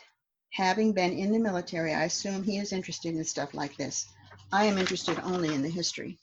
Having 0.54 0.94
been 0.94 1.14
in 1.14 1.32
the 1.32 1.40
military, 1.40 1.94
I 1.94 2.04
assume 2.04 2.44
he 2.44 2.58
is 2.58 2.74
interested 2.74 3.16
in 3.16 3.24
stuff 3.24 3.54
like 3.54 3.78
this. 3.78 4.08
I 4.52 4.66
am 4.66 4.78
interested 4.78 5.18
only 5.20 5.54
in 5.54 5.62
the 5.62 5.70
history. 5.70 6.20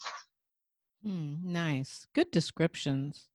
Hmm, 1.02 1.36
nice. 1.42 2.06
Good 2.14 2.30
descriptions. 2.30 3.28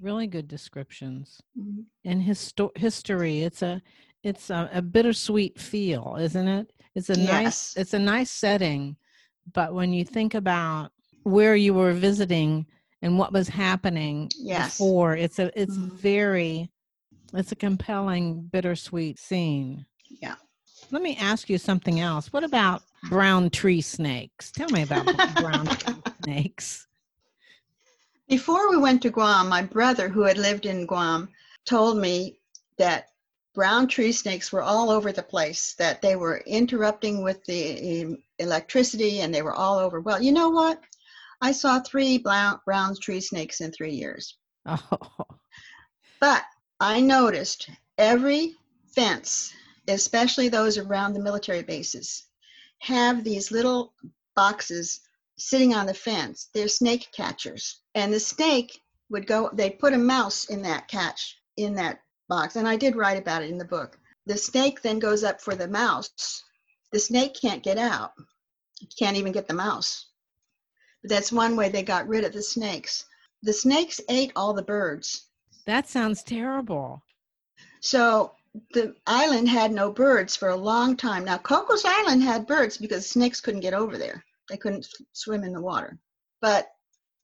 Really 0.00 0.26
good 0.26 0.48
descriptions. 0.48 1.40
Mhm. 1.58 1.84
And 2.04 2.22
histo- 2.22 2.76
history, 2.76 3.40
it's 3.42 3.62
a 3.62 3.82
it's 4.22 4.50
a, 4.50 4.68
a 4.72 4.82
bittersweet 4.82 5.58
feel, 5.60 6.16
isn't 6.18 6.48
it? 6.48 6.72
It's 6.94 7.10
a 7.10 7.16
Yes. 7.18 7.28
nice 7.30 7.76
it's 7.76 7.94
a 7.94 7.98
nice 7.98 8.30
setting, 8.30 8.96
but 9.52 9.72
when 9.74 9.92
you 9.92 10.04
think 10.04 10.34
about 10.34 10.90
where 11.22 11.56
you 11.56 11.72
were 11.74 11.92
visiting 11.92 12.66
and 13.02 13.18
what 13.18 13.32
was 13.32 13.48
happening 13.48 14.30
Yes. 14.36 14.76
before, 14.78 15.16
it's 15.16 15.38
a 15.38 15.50
it's 15.60 15.76
Mhm. 15.76 15.92
very 15.92 16.70
it's 17.34 17.52
a 17.52 17.56
compelling 17.56 18.42
bittersweet 18.48 19.18
scene. 19.18 19.84
Yeah. 20.08 20.36
Let 20.90 21.02
me 21.02 21.16
ask 21.16 21.48
you 21.50 21.58
something 21.58 22.00
else. 22.00 22.32
What 22.32 22.44
about 22.44 22.82
brown 23.08 23.50
tree 23.50 23.80
snakes? 23.80 24.52
Tell 24.52 24.68
me 24.70 24.82
about 24.82 25.04
brown 25.36 25.66
tree 25.66 25.94
snakes. 26.24 26.85
Before 28.28 28.68
we 28.70 28.76
went 28.76 29.02
to 29.02 29.10
Guam, 29.10 29.48
my 29.48 29.62
brother, 29.62 30.08
who 30.08 30.22
had 30.22 30.36
lived 30.36 30.66
in 30.66 30.86
Guam, 30.86 31.28
told 31.64 31.96
me 31.96 32.40
that 32.76 33.10
brown 33.54 33.86
tree 33.86 34.12
snakes 34.12 34.50
were 34.52 34.62
all 34.62 34.90
over 34.90 35.12
the 35.12 35.22
place, 35.22 35.74
that 35.74 36.02
they 36.02 36.16
were 36.16 36.38
interrupting 36.46 37.22
with 37.22 37.44
the 37.44 38.18
electricity 38.38 39.20
and 39.20 39.32
they 39.32 39.42
were 39.42 39.54
all 39.54 39.78
over. 39.78 40.00
Well, 40.00 40.20
you 40.20 40.32
know 40.32 40.50
what? 40.50 40.82
I 41.40 41.52
saw 41.52 41.80
three 41.80 42.18
brown, 42.18 42.60
brown 42.64 42.96
tree 43.00 43.20
snakes 43.20 43.60
in 43.60 43.70
three 43.70 43.94
years. 43.94 44.36
Oh, 44.66 45.08
But 46.20 46.44
I 46.80 47.00
noticed 47.00 47.70
every 47.96 48.56
fence, 48.88 49.52
especially 49.86 50.48
those 50.48 50.78
around 50.78 51.12
the 51.12 51.20
military 51.22 51.62
bases, 51.62 52.24
have 52.78 53.22
these 53.22 53.52
little 53.52 53.94
boxes 54.34 55.00
sitting 55.38 55.74
on 55.74 55.86
the 55.86 55.94
fence. 55.94 56.48
They're 56.54 56.68
snake 56.68 57.08
catchers. 57.12 57.80
And 57.94 58.12
the 58.12 58.20
snake 58.20 58.80
would 59.10 59.26
go, 59.26 59.50
they 59.52 59.70
put 59.70 59.92
a 59.92 59.98
mouse 59.98 60.46
in 60.46 60.62
that 60.62 60.88
catch, 60.88 61.38
in 61.56 61.74
that 61.74 62.00
box. 62.28 62.56
And 62.56 62.68
I 62.68 62.76
did 62.76 62.96
write 62.96 63.18
about 63.18 63.42
it 63.42 63.50
in 63.50 63.58
the 63.58 63.64
book. 63.64 63.98
The 64.26 64.36
snake 64.36 64.82
then 64.82 64.98
goes 64.98 65.22
up 65.22 65.40
for 65.40 65.54
the 65.54 65.68
mouse. 65.68 66.42
The 66.92 66.98
snake 66.98 67.36
can't 67.40 67.62
get 67.62 67.78
out, 67.78 68.12
it 68.80 68.92
can't 68.98 69.16
even 69.16 69.32
get 69.32 69.46
the 69.46 69.54
mouse. 69.54 70.06
But 71.02 71.10
that's 71.10 71.32
one 71.32 71.56
way 71.56 71.68
they 71.68 71.82
got 71.82 72.08
rid 72.08 72.24
of 72.24 72.32
the 72.32 72.42
snakes. 72.42 73.04
The 73.42 73.52
snakes 73.52 74.00
ate 74.08 74.32
all 74.34 74.54
the 74.54 74.62
birds. 74.62 75.26
that 75.66 75.88
sounds 75.88 76.22
terrible. 76.22 77.02
So 77.80 78.32
the 78.72 78.96
island 79.06 79.48
had 79.48 79.72
no 79.72 79.92
birds 79.92 80.34
for 80.34 80.48
a 80.48 80.56
long 80.56 80.96
time. 80.96 81.24
Now, 81.24 81.38
Cocos 81.38 81.84
Island 81.84 82.22
had 82.22 82.46
birds 82.46 82.78
because 82.78 83.08
snakes 83.08 83.40
couldn't 83.40 83.60
get 83.60 83.74
over 83.74 83.98
there. 83.98 84.24
They 84.48 84.56
couldn't 84.56 84.88
swim 85.12 85.44
in 85.44 85.52
the 85.52 85.60
water. 85.60 85.98
But 86.40 86.70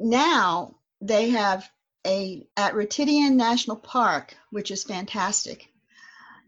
now 0.00 0.76
they 1.00 1.30
have 1.30 1.70
a, 2.06 2.46
at 2.56 2.74
Ritidian 2.74 3.34
National 3.34 3.76
Park, 3.76 4.36
which 4.50 4.70
is 4.70 4.84
fantastic, 4.84 5.68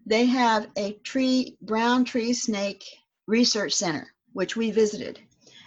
they 0.07 0.27
have 0.27 0.69
a 0.77 0.95
tree, 1.05 1.57
brown 1.63 2.05
tree 2.05 2.33
snake 2.35 2.85
research 3.27 3.73
center, 3.73 4.13
which 4.33 4.57
we 4.57 4.71
visited. 4.71 5.21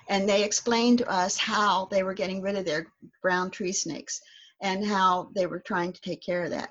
And 0.10 0.28
they 0.28 0.44
explained 0.44 1.00
to 1.00 1.10
us 1.10 1.38
how 1.38 1.86
they 1.86 2.04
were 2.04 2.14
getting 2.14 2.42
rid 2.42 2.56
of 2.56 2.66
their 2.66 2.88
brown 3.22 3.52
tree 3.52 3.72
snakes 3.72 4.22
and 4.62 4.86
how 4.86 5.30
they 5.36 5.46
were 5.48 5.60
trying 5.60 5.94
to 5.94 6.02
take 6.02 6.22
care 6.22 6.44
of 6.44 6.52
that. 6.52 6.70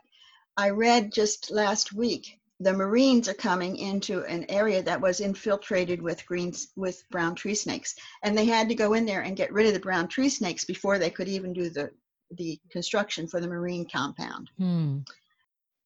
I 0.57 0.70
read 0.70 1.12
just 1.12 1.51
last 1.51 1.92
week 1.92 2.38
the 2.61 2.73
Marines 2.73 3.29
are 3.29 3.35
coming 3.35 3.77
into 3.77 4.25
an 4.25 4.47
area 4.49 4.83
that 4.83 5.01
was 5.01 5.21
infiltrated 5.21 6.01
with 6.01 6.27
greens 6.27 6.69
with 6.77 7.03
brown 7.11 7.35
tree 7.35 7.55
snakes, 7.55 7.95
and 8.23 8.37
they 8.37 8.47
had 8.47 8.69
to 8.69 8.75
go 8.75 8.95
in 8.95 9.05
there 9.05 9.23
and 9.23 9.37
get 9.37 9.53
rid 9.53 9.66
of 9.66 9.75
the 9.75 9.81
brown 9.81 10.09
tree 10.09 10.31
snakes 10.31 10.64
before 10.64 10.99
they 10.99 11.11
could 11.11 11.29
even 11.29 11.53
do 11.53 11.69
the 11.69 11.90
the 12.33 12.59
construction 12.71 13.29
for 13.29 13.40
the 13.40 13.47
Marine 13.47 13.87
compound. 13.88 14.51
Hmm. 14.59 14.99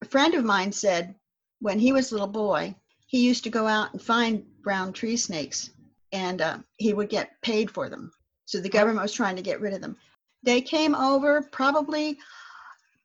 A 0.01 0.05
friend 0.05 0.33
of 0.33 0.43
mine 0.43 0.71
said 0.71 1.13
when 1.59 1.77
he 1.77 1.91
was 1.91 2.09
a 2.09 2.15
little 2.15 2.27
boy, 2.27 2.73
he 3.05 3.19
used 3.19 3.43
to 3.43 3.49
go 3.49 3.67
out 3.67 3.91
and 3.91 4.01
find 4.01 4.43
brown 4.63 4.93
tree 4.93 5.17
snakes, 5.17 5.69
and 6.13 6.41
uh, 6.41 6.57
he 6.77 6.93
would 6.93 7.09
get 7.09 7.39
paid 7.41 7.69
for 7.69 7.89
them. 7.89 8.11
So 8.45 8.59
the 8.59 8.69
government 8.69 9.03
was 9.03 9.13
trying 9.13 9.35
to 9.35 9.41
get 9.41 9.61
rid 9.61 9.73
of 9.73 9.81
them. 9.81 9.97
They 10.41 10.61
came 10.61 10.95
over 10.95 11.43
probably 11.51 12.17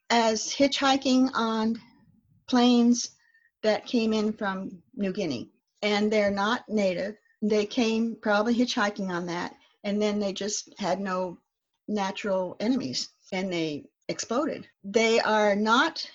as 0.08 0.46
hitchhiking 0.46 1.30
on 1.34 1.80
planes 2.48 3.15
that 3.66 3.84
came 3.84 4.12
in 4.12 4.32
from 4.32 4.70
New 4.94 5.12
Guinea, 5.12 5.50
and 5.82 6.10
they're 6.10 6.30
not 6.30 6.68
native. 6.68 7.16
They 7.42 7.66
came 7.66 8.16
probably 8.22 8.54
hitchhiking 8.54 9.10
on 9.10 9.26
that, 9.26 9.56
and 9.82 10.00
then 10.00 10.20
they 10.20 10.32
just 10.32 10.72
had 10.78 11.00
no 11.00 11.38
natural 11.88 12.56
enemies 12.60 13.08
and 13.32 13.52
they 13.52 13.84
exploded. 14.08 14.66
They 14.84 15.20
are 15.20 15.56
not 15.56 16.08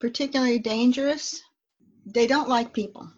particularly 0.00 0.58
dangerous. 0.58 1.42
They 2.06 2.26
don't 2.26 2.48
like 2.48 2.72
people. 2.72 3.10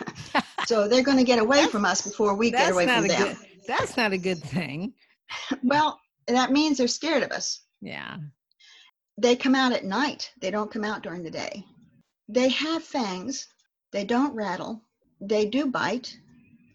so 0.66 0.88
they're 0.88 1.02
going 1.02 1.18
to 1.18 1.24
get 1.24 1.38
away 1.38 1.66
from 1.66 1.84
us 1.84 2.02
before 2.02 2.34
we 2.34 2.50
get 2.50 2.72
away 2.72 2.86
from 2.86 3.06
them. 3.06 3.28
good. 3.28 3.36
That's 3.66 3.96
not 3.96 4.12
a 4.12 4.18
good 4.18 4.42
thing. 4.42 4.94
Well, 5.62 6.00
that 6.26 6.50
means 6.50 6.78
they're 6.78 6.88
scared 6.88 7.22
of 7.22 7.30
us. 7.30 7.60
Yeah. 7.80 8.16
They 9.16 9.36
come 9.36 9.54
out 9.54 9.72
at 9.72 9.84
night. 9.84 10.30
They 10.40 10.50
don't 10.50 10.70
come 10.70 10.84
out 10.84 11.02
during 11.02 11.22
the 11.22 11.30
day. 11.30 11.64
They 12.28 12.48
have 12.48 12.82
fangs. 12.82 13.48
They 13.92 14.04
don't 14.04 14.34
rattle. 14.34 14.82
They 15.20 15.46
do 15.46 15.66
bite, 15.66 16.16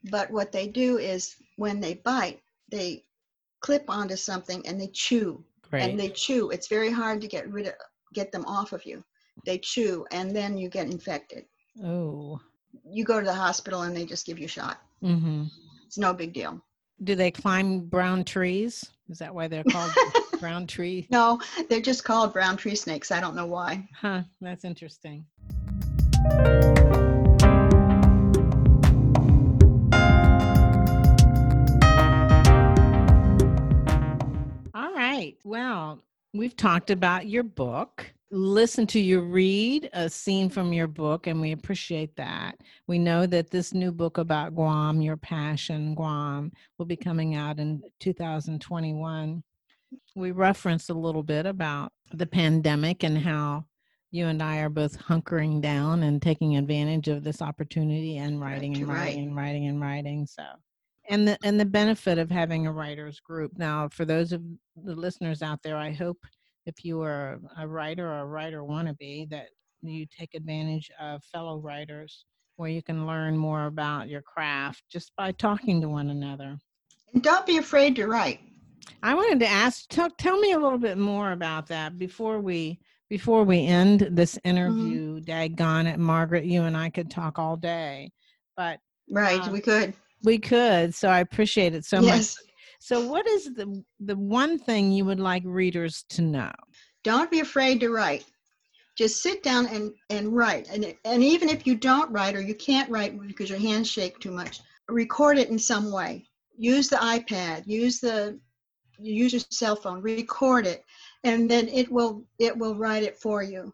but 0.10 0.30
what 0.32 0.52
they 0.52 0.68
do 0.68 0.98
is 0.98 1.36
when 1.58 1.80
they 1.80 1.96
bite, 1.96 2.42
they 2.70 3.06
clip 3.62 3.86
onto 3.88 4.16
something 4.16 4.66
and 4.68 4.80
they 4.80 4.88
chew 4.88 5.44
Great. 5.70 5.84
and 5.84 6.00
they 6.00 6.10
chew. 6.10 6.50
It's 6.50 6.68
very 6.68 6.92
hard 6.92 7.22
to 7.22 7.28
get 7.28 7.50
rid 7.52 7.68
of, 7.68 7.74
get 8.14 8.32
them 8.32 8.46
off 8.46 8.74
of 8.74 8.86
you. 8.86 9.04
They 9.46 9.58
chew, 9.58 10.06
and 10.12 10.36
then 10.36 10.58
you 10.58 10.70
get 10.70 10.88
infected. 10.88 11.46
oh. 11.84 12.40
You 12.86 13.04
go 13.06 13.20
to 13.20 13.26
the 13.26 13.34
hospital, 13.34 13.84
and 13.84 13.96
they 13.96 14.04
just 14.04 14.26
give 14.26 14.40
you 14.40 14.46
a 14.46 14.50
shot. 14.50 14.82
Mm-hmm. 15.04 15.44
It's 15.86 15.98
no 15.98 16.12
big 16.12 16.34
deal. 16.34 16.60
Do 17.04 17.14
they 17.14 17.30
climb 17.30 17.82
brown 17.82 18.24
trees? 18.24 18.84
Is 19.10 19.20
that 19.20 19.34
why 19.34 19.48
they're 19.48 19.64
called 19.64 19.92
brown 20.40 20.66
tree? 20.66 21.08
No, 21.12 21.40
they're 21.70 21.82
just 21.82 22.04
called 22.04 22.34
brown 22.34 22.58
tree 22.58 22.76
snakes. 22.76 23.12
I 23.12 23.20
don't 23.20 23.36
know 23.36 23.46
why. 23.46 23.88
Huh. 23.96 24.24
That's 24.42 24.66
interesting. 24.66 25.26
All 34.76 34.94
right. 34.94 35.36
Well, 35.44 36.02
we've 36.34 36.56
talked 36.56 36.90
about 36.90 37.28
your 37.28 37.44
book. 37.44 38.14
Listen 38.32 38.88
to 38.88 39.00
you 39.00 39.20
read 39.22 39.90
a 39.94 40.10
scene 40.10 40.50
from 40.50 40.74
your 40.74 40.88
book, 40.88 41.28
and 41.28 41.40
we 41.40 41.52
appreciate 41.52 42.16
that. 42.16 42.58
We 42.88 42.98
know 42.98 43.26
that 43.28 43.52
this 43.52 43.74
new 43.74 43.92
book 43.92 44.18
about 44.18 44.56
Guam, 44.56 45.02
Your 45.02 45.18
Passion, 45.18 45.94
Guam, 45.94 46.52
will 46.78 46.86
be 46.86 46.96
coming 46.96 47.36
out 47.36 47.60
in 47.60 47.84
2021. 48.00 49.44
We 50.16 50.32
referenced 50.32 50.90
a 50.90 50.96
little 50.96 51.22
bit 51.22 51.46
about 51.46 51.92
the 52.12 52.26
pandemic 52.26 53.04
and 53.04 53.18
how 53.18 53.66
you 54.14 54.28
and 54.28 54.44
I 54.44 54.60
are 54.60 54.70
both 54.70 54.96
hunkering 55.00 55.60
down 55.60 56.04
and 56.04 56.22
taking 56.22 56.56
advantage 56.56 57.08
of 57.08 57.24
this 57.24 57.42
opportunity 57.42 58.18
and 58.20 58.40
writing 58.40 58.78
and 58.78 58.88
right. 58.88 58.96
writing 58.96 59.24
and 59.24 59.36
writing 59.36 59.66
and 59.66 59.82
writing. 59.82 60.28
So, 60.28 60.44
and 61.10 61.28
the 61.28 61.38
and 61.44 61.60
the 61.60 61.66
benefit 61.66 62.20
of 62.20 62.30
having 62.30 62.68
a 62.68 62.72
writers 62.72 63.20
group. 63.20 63.54
Now, 63.58 63.90
for 63.90 64.06
those 64.06 64.32
of 64.32 64.44
the 64.76 64.94
listeners 64.94 65.42
out 65.42 65.64
there, 65.64 65.78
I 65.78 65.92
hope 65.92 66.20
if 66.68 66.86
you 66.86 67.02
are 67.02 67.40
a 67.58 67.68
writer 67.68 68.08
or 68.08 68.20
a 68.20 68.26
writer 68.26 68.62
wannabe 68.62 69.30
that 69.32 69.48
you 69.82 70.06
take 70.06 70.36
advantage 70.36 70.92
of 71.02 71.24
fellow 71.24 71.58
writers 71.58 72.26
where 72.58 72.70
you 72.70 72.84
can 72.84 73.08
learn 73.08 73.36
more 73.36 73.66
about 73.66 74.10
your 74.10 74.22
craft 74.22 74.84
just 74.92 75.12
by 75.18 75.32
talking 75.32 75.82
to 75.82 75.90
one 75.90 76.12
another. 76.12 76.56
And 77.16 77.24
don't 77.24 77.48
be 77.48 77.58
afraid 77.58 77.96
to 77.96 78.06
write. 78.06 78.42
I 79.02 79.16
wanted 79.16 79.40
to 79.40 79.48
ask, 79.48 79.90
tell, 79.90 80.12
tell 80.12 80.40
me 80.40 80.52
a 80.52 80.60
little 80.60 80.78
bit 80.78 81.00
more 81.00 81.32
about 81.32 81.68
that 81.68 81.98
before 81.98 82.40
we 82.40 82.80
before 83.10 83.44
we 83.44 83.66
end 83.66 84.08
this 84.12 84.38
interview. 84.44 85.20
Daggone 85.22 85.92
it, 85.92 86.00
Margaret, 86.00 86.46
you 86.46 86.64
and 86.64 86.76
I 86.76 86.90
could 86.90 87.10
talk 87.12 87.40
all 87.40 87.56
day, 87.58 88.12
but 88.58 88.80
Right, 89.10 89.42
Um, 89.42 89.52
we 89.52 89.60
could. 89.60 89.94
we 90.24 90.38
could. 90.40 90.96
So 90.96 91.10
I 91.10 91.20
appreciate 91.20 91.76
it 91.76 91.86
so 91.86 91.98
much. 91.98 92.06
yes. 92.08 92.38
So, 92.80 93.06
what 93.08 93.28
is 93.28 93.46
the 93.54 93.84
the 94.00 94.16
one 94.16 94.58
thing 94.60 94.92
you 94.92 95.06
would 95.06 95.20
like 95.20 95.44
readers 95.46 96.04
to 96.10 96.22
know? 96.22 96.52
Don't 97.04 97.30
be 97.32 97.40
afraid 97.42 97.80
to 97.82 97.90
write. 97.90 98.26
Just 98.98 99.22
sit 99.22 99.42
down 99.44 99.66
and, 99.68 99.92
and 100.10 100.36
write. 100.36 100.70
And, 100.70 100.94
and 101.04 101.24
even 101.24 101.50
if 101.50 101.66
you 101.66 101.76
don't 101.76 102.12
write 102.12 102.36
or 102.36 102.42
you 102.42 102.54
can't 102.56 102.90
write 102.90 103.20
because 103.28 103.50
your 103.50 103.60
hands 103.60 103.90
shake 103.90 104.20
too 104.20 104.32
much, 104.32 104.62
record 104.88 105.38
it 105.38 105.50
in 105.50 105.58
some 105.58 105.92
way. 105.92 106.26
Use 106.58 106.90
the 106.90 106.98
iPad, 106.98 107.66
use 107.66 108.00
the 108.00 108.40
use 109.00 109.34
your 109.34 109.42
cell 109.50 109.76
phone, 109.76 110.02
record 110.02 110.68
it, 110.68 110.84
and 111.24 111.50
then 111.50 111.68
it 111.70 111.92
will 111.92 112.26
it 112.40 112.58
will 112.58 112.76
write 112.76 113.04
it 113.04 113.18
for 113.18 113.42
you. 113.44 113.74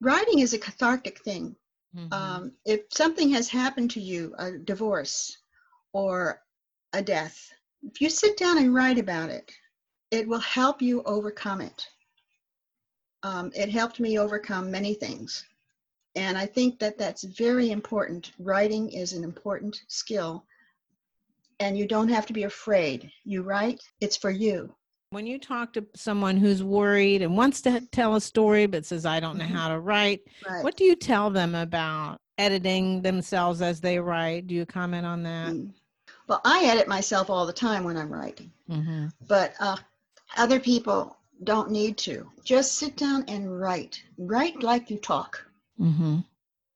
Writing 0.00 0.40
is 0.40 0.52
a 0.54 0.58
cathartic 0.58 1.22
thing. 1.22 1.56
Mhm. 1.94 2.12
um, 2.12 2.52
if 2.64 2.82
something 2.90 3.30
has 3.30 3.48
happened 3.48 3.90
to 3.92 4.00
you, 4.00 4.34
a 4.38 4.58
divorce 4.58 5.38
or 5.92 6.42
a 6.92 7.02
death, 7.02 7.52
if 7.82 8.00
you 8.00 8.10
sit 8.10 8.36
down 8.36 8.58
and 8.58 8.74
write 8.74 8.98
about 8.98 9.30
it, 9.30 9.50
it 10.10 10.28
will 10.28 10.40
help 10.40 10.82
you 10.82 11.02
overcome 11.04 11.60
it. 11.60 11.86
Um, 13.22 13.50
it 13.54 13.70
helped 13.70 13.98
me 13.98 14.18
overcome 14.18 14.70
many 14.70 14.94
things. 14.94 15.44
And 16.14 16.36
I 16.36 16.46
think 16.46 16.78
that 16.80 16.98
that's 16.98 17.24
very 17.24 17.70
important. 17.70 18.32
Writing 18.38 18.90
is 18.92 19.12
an 19.12 19.24
important 19.24 19.82
skill. 19.88 20.46
And 21.60 21.76
you 21.78 21.86
don't 21.86 22.08
have 22.08 22.26
to 22.26 22.32
be 22.32 22.44
afraid. 22.44 23.10
You 23.24 23.42
write, 23.42 23.82
it's 24.00 24.16
for 24.16 24.30
you. 24.30 24.74
When 25.10 25.26
you 25.26 25.38
talk 25.38 25.72
to 25.74 25.86
someone 25.94 26.36
who's 26.36 26.62
worried 26.62 27.22
and 27.22 27.36
wants 27.36 27.60
to 27.62 27.80
tell 27.92 28.16
a 28.16 28.20
story 28.20 28.66
but 28.66 28.84
says, 28.84 29.06
"I 29.06 29.20
don't 29.20 29.38
know 29.38 29.44
Mhm. 29.44 29.50
how 29.54 29.68
to 29.68 29.78
write," 29.78 30.22
Right. 30.48 30.64
what 30.64 30.76
do 30.76 30.84
you 30.84 30.96
tell 30.96 31.30
them 31.30 31.54
about 31.54 32.20
editing 32.38 33.02
themselves 33.02 33.62
as 33.62 33.80
they 33.80 33.98
write? 33.98 34.46
Do 34.46 34.54
you 34.54 34.66
comment 34.66 35.06
on 35.06 35.22
that? 35.22 35.52
Mm. 35.52 35.72
Well, 36.28 36.40
I 36.44 36.64
edit 36.64 36.88
myself 36.88 37.30
all 37.30 37.46
the 37.46 37.52
time 37.52 37.84
when 37.84 37.96
I'm 37.96 38.12
writing. 38.12 38.52
Mm-hmm. 38.68 39.06
but 39.28 39.54
uh, 39.60 39.76
other 40.36 40.58
people 40.58 41.16
don't 41.44 41.70
need 41.70 41.96
to. 41.98 42.28
Just 42.42 42.74
sit 42.74 42.96
down 42.96 43.24
and 43.28 43.60
write. 43.60 44.02
Write 44.18 44.60
like 44.60 44.90
you 44.90 44.98
talk. 44.98 45.46
Mm-hmm. 45.78 46.18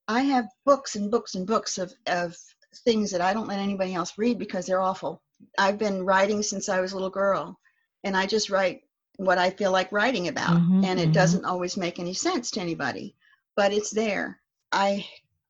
I 0.06 0.20
have 0.22 0.48
books 0.64 0.94
and 0.94 1.10
books 1.10 1.34
and 1.34 1.44
books 1.48 1.78
of, 1.78 1.92
of 2.06 2.36
things 2.84 3.10
that 3.10 3.20
I 3.20 3.32
don't 3.32 3.48
let 3.48 3.58
anybody 3.58 3.92
else 3.94 4.16
read 4.18 4.38
because 4.38 4.66
they're 4.66 4.80
awful. 4.80 5.20
I've 5.58 5.78
been 5.78 6.04
writing 6.04 6.44
since 6.44 6.68
I 6.68 6.80
was 6.80 6.92
a 6.92 6.94
little 6.94 7.10
girl, 7.10 7.58
and 8.04 8.16
I 8.16 8.26
just 8.26 8.50
write 8.50 8.82
what 9.16 9.38
I 9.38 9.50
feel 9.50 9.72
like 9.72 9.92
writing 9.92 10.28
about. 10.28 10.62
Mhm, 10.62 10.84
and 10.84 10.98
it 11.00 11.10
mhm. 11.10 11.12
doesn't 11.12 11.44
always 11.44 11.76
make 11.76 11.98
any 11.98 12.14
sense 12.14 12.50
to 12.52 12.60
anybody, 12.60 13.14
but 13.56 13.72
it's 13.72 13.90
there. 13.90 14.40
I 14.72 15.08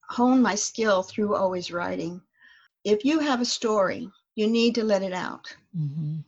hone 0.08 0.42
my 0.42 0.54
skill 0.54 1.02
through 1.02 1.34
always 1.36 1.70
writing. 1.70 2.22
If 2.84 3.04
you 3.04 3.20
have 3.20 3.40
a 3.40 3.44
story, 3.44 4.10
you 4.34 4.46
need 4.46 4.74
to 4.76 4.84
let 4.84 5.02
it 5.02 5.12
out. 5.12 5.54
Mm-hmm. 5.76 6.18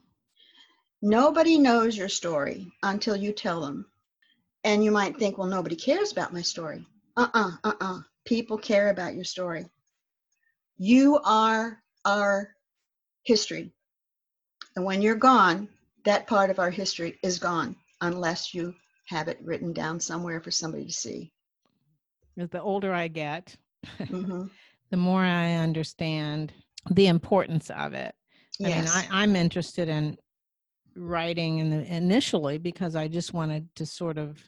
Nobody 1.02 1.58
knows 1.58 1.96
your 1.96 2.08
story 2.08 2.72
until 2.82 3.16
you 3.16 3.32
tell 3.32 3.60
them. 3.60 3.86
And 4.64 4.84
you 4.84 4.90
might 4.90 5.16
think, 5.18 5.38
well, 5.38 5.46
nobody 5.48 5.76
cares 5.76 6.12
about 6.12 6.32
my 6.32 6.42
story. 6.42 6.86
Uh 7.16 7.28
uh-uh, 7.34 7.56
uh, 7.64 7.74
uh 7.80 8.00
People 8.24 8.58
care 8.58 8.90
about 8.90 9.14
your 9.14 9.24
story. 9.24 9.66
You 10.78 11.18
are 11.24 11.82
our 12.04 12.54
history. 13.24 13.72
And 14.76 14.84
when 14.84 15.02
you're 15.02 15.14
gone, 15.16 15.68
that 16.04 16.26
part 16.26 16.50
of 16.50 16.58
our 16.58 16.70
history 16.70 17.18
is 17.22 17.38
gone 17.38 17.76
unless 18.00 18.54
you 18.54 18.74
have 19.06 19.28
it 19.28 19.38
written 19.42 19.72
down 19.72 20.00
somewhere 20.00 20.40
for 20.40 20.50
somebody 20.50 20.86
to 20.86 20.92
see. 20.92 21.32
The 22.36 22.60
older 22.60 22.92
I 22.92 23.08
get, 23.08 23.56
hmm 24.08 24.46
the 24.90 24.96
more 24.96 25.22
I 25.22 25.54
understand 25.54 26.52
the 26.90 27.06
importance 27.06 27.70
of 27.70 27.94
it. 27.94 28.14
I 28.60 28.64
mean, 28.64 28.86
I, 28.86 29.08
I'm 29.10 29.36
interested 29.36 29.88
in 29.88 30.16
writing 30.94 31.58
in 31.58 31.70
the, 31.70 31.94
initially 31.94 32.58
because 32.58 32.94
I 32.94 33.08
just 33.08 33.32
wanted 33.32 33.68
to 33.76 33.86
sort 33.86 34.18
of 34.18 34.38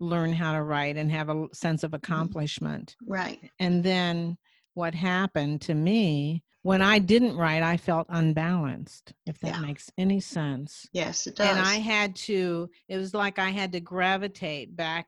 learn 0.00 0.32
how 0.32 0.52
to 0.52 0.62
write 0.62 0.96
and 0.96 1.10
have 1.12 1.28
a 1.28 1.46
sense 1.52 1.84
of 1.84 1.94
accomplishment. 1.94 2.96
right. 3.06 3.38
And 3.60 3.84
then 3.84 4.36
what 4.74 4.94
happened 4.94 5.60
to 5.62 5.74
me 5.74 6.42
when 6.62 6.80
I 6.80 7.00
didn't 7.00 7.36
write, 7.36 7.62
I 7.62 7.76
felt 7.76 8.06
unbalanced, 8.08 9.12
if 9.26 9.38
that 9.40 9.56
Yeah. 9.56 9.60
makes 9.60 9.90
any 9.98 10.20
sense. 10.20 10.88
Yes, 10.92 11.26
it 11.26 11.34
does. 11.34 11.48
And 11.48 11.58
I 11.58 11.74
had 11.76 12.14
to, 12.16 12.70
it 12.88 12.96
was 12.96 13.14
like 13.14 13.38
I 13.40 13.50
had 13.50 13.72
to 13.72 13.80
gravitate 13.80 14.76
back. 14.76 15.06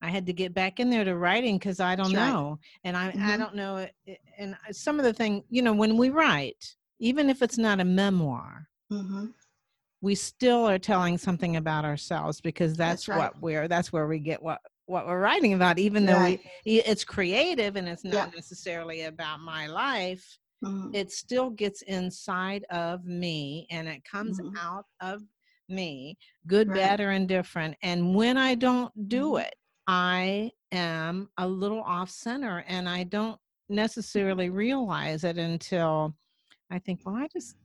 I 0.00 0.08
had 0.08 0.24
to 0.26 0.32
get 0.32 0.54
back 0.54 0.80
in 0.80 0.88
there 0.88 1.04
to 1.04 1.16
writing 1.16 1.58
because 1.58 1.80
I 1.80 1.96
don't 1.96 2.12
That's 2.12 2.24
right. 2.24 2.32
know. 2.32 2.58
And 2.84 2.96
I, 2.96 3.08
I 3.08 3.12
Mhm. 3.12 3.38
don't 3.38 3.54
know. 3.54 3.76
it- 3.78 3.94
it- 4.06 4.20
And 4.38 4.56
some 4.72 4.98
of 4.98 5.04
the 5.04 5.12
thing, 5.12 5.44
you 5.50 5.60
know, 5.62 5.72
when 5.74 5.96
we 5.98 6.08
write, 6.10 6.76
even 6.98 7.28
if 7.28 7.42
it's 7.42 7.58
not 7.58 7.80
a 7.80 7.84
memoir, 7.84 8.68
hmm 8.90 9.26
we 10.02 10.14
still 10.14 10.66
are 10.68 10.78
telling 10.78 11.16
something 11.18 11.56
about 11.56 11.84
ourselves 11.84 12.40
because 12.40 12.76
that's, 12.76 13.06
That's 13.06 13.08
right. 13.08 13.18
what 13.34 13.40
we're, 13.42 13.66
that's 13.66 13.92
where 13.92 14.06
we 14.06 14.18
get 14.18 14.42
what, 14.42 14.60
what 14.86 15.06
we're 15.06 15.20
writing 15.20 15.52
about, 15.54 15.78
even 15.78 16.06
though 16.06 16.14
Right. 16.14 16.40
we, 16.64 16.80
it's 16.82 17.04
creative 17.04 17.76
and 17.76 17.88
it's 17.88 18.04
not 18.04 18.28
Yeah. 18.30 18.36
necessarily 18.36 19.02
about 19.02 19.40
my 19.40 19.66
life 19.66 20.38
Mhm. 20.64 20.94
it 20.94 21.12
still 21.12 21.50
gets 21.50 21.82
inside 21.82 22.64
of 22.70 23.04
me 23.04 23.66
and 23.70 23.86
it 23.86 24.02
comes 24.04 24.40
Mhm. 24.40 24.56
out 24.56 24.86
of 25.00 25.22
me 25.68 26.16
good 26.46 26.68
Right. 26.68 26.76
bad 26.76 27.00
or 27.00 27.10
indifferent 27.10 27.76
and 27.82 28.14
when 28.14 28.38
i 28.38 28.54
don't 28.54 29.08
do 29.08 29.32
Mhm. 29.32 29.42
it 29.42 29.54
i 29.86 30.50
am 30.72 31.28
a 31.36 31.46
little 31.46 31.82
off 31.82 32.08
center 32.08 32.60
and 32.68 32.88
i 32.88 33.02
don't 33.02 33.38
necessarily 33.68 34.48
realize 34.48 35.24
it 35.24 35.36
until 35.36 36.16
i 36.70 36.78
think 36.78 37.00
well 37.04 37.16
i 37.16 37.26
just 37.32 37.56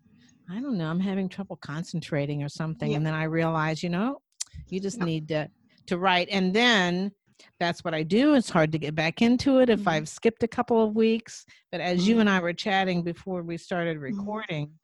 i 0.49 0.59
don't 0.59 0.77
know 0.77 0.89
i'm 0.89 0.99
having 0.99 1.29
trouble 1.29 1.55
concentrating 1.57 2.43
or 2.43 2.49
something 2.49 2.91
Yeah. 2.91 2.97
and 2.97 3.05
then 3.05 3.13
i 3.13 3.23
realize 3.23 3.81
you 3.83 3.89
know 3.89 4.21
you 4.67 4.79
just 4.81 4.97
Yep. 4.97 5.05
need 5.05 5.27
to 5.29 5.49
to 5.87 5.97
write 5.97 6.27
and 6.31 6.53
then 6.53 7.11
that's 7.59 7.83
what 7.83 7.93
i 7.93 8.03
do 8.03 8.33
it's 8.35 8.49
hard 8.49 8.71
to 8.71 8.77
get 8.77 8.93
back 8.95 9.21
into 9.21 9.59
it 9.59 9.69
if 9.69 9.81
Mhm. 9.81 9.87
i've 9.91 10.09
skipped 10.09 10.43
a 10.43 10.47
couple 10.47 10.81
of 10.83 10.95
weeks 10.95 11.45
but 11.71 11.81
as 11.81 12.07
you 12.07 12.15
Mhm. 12.17 12.21
and 12.21 12.29
i 12.29 12.39
were 12.39 12.53
chatting 12.53 13.03
before 13.03 13.41
we 13.43 13.57
started 13.57 13.97
Mm-hmm. 13.97 14.17
recording 14.19 14.79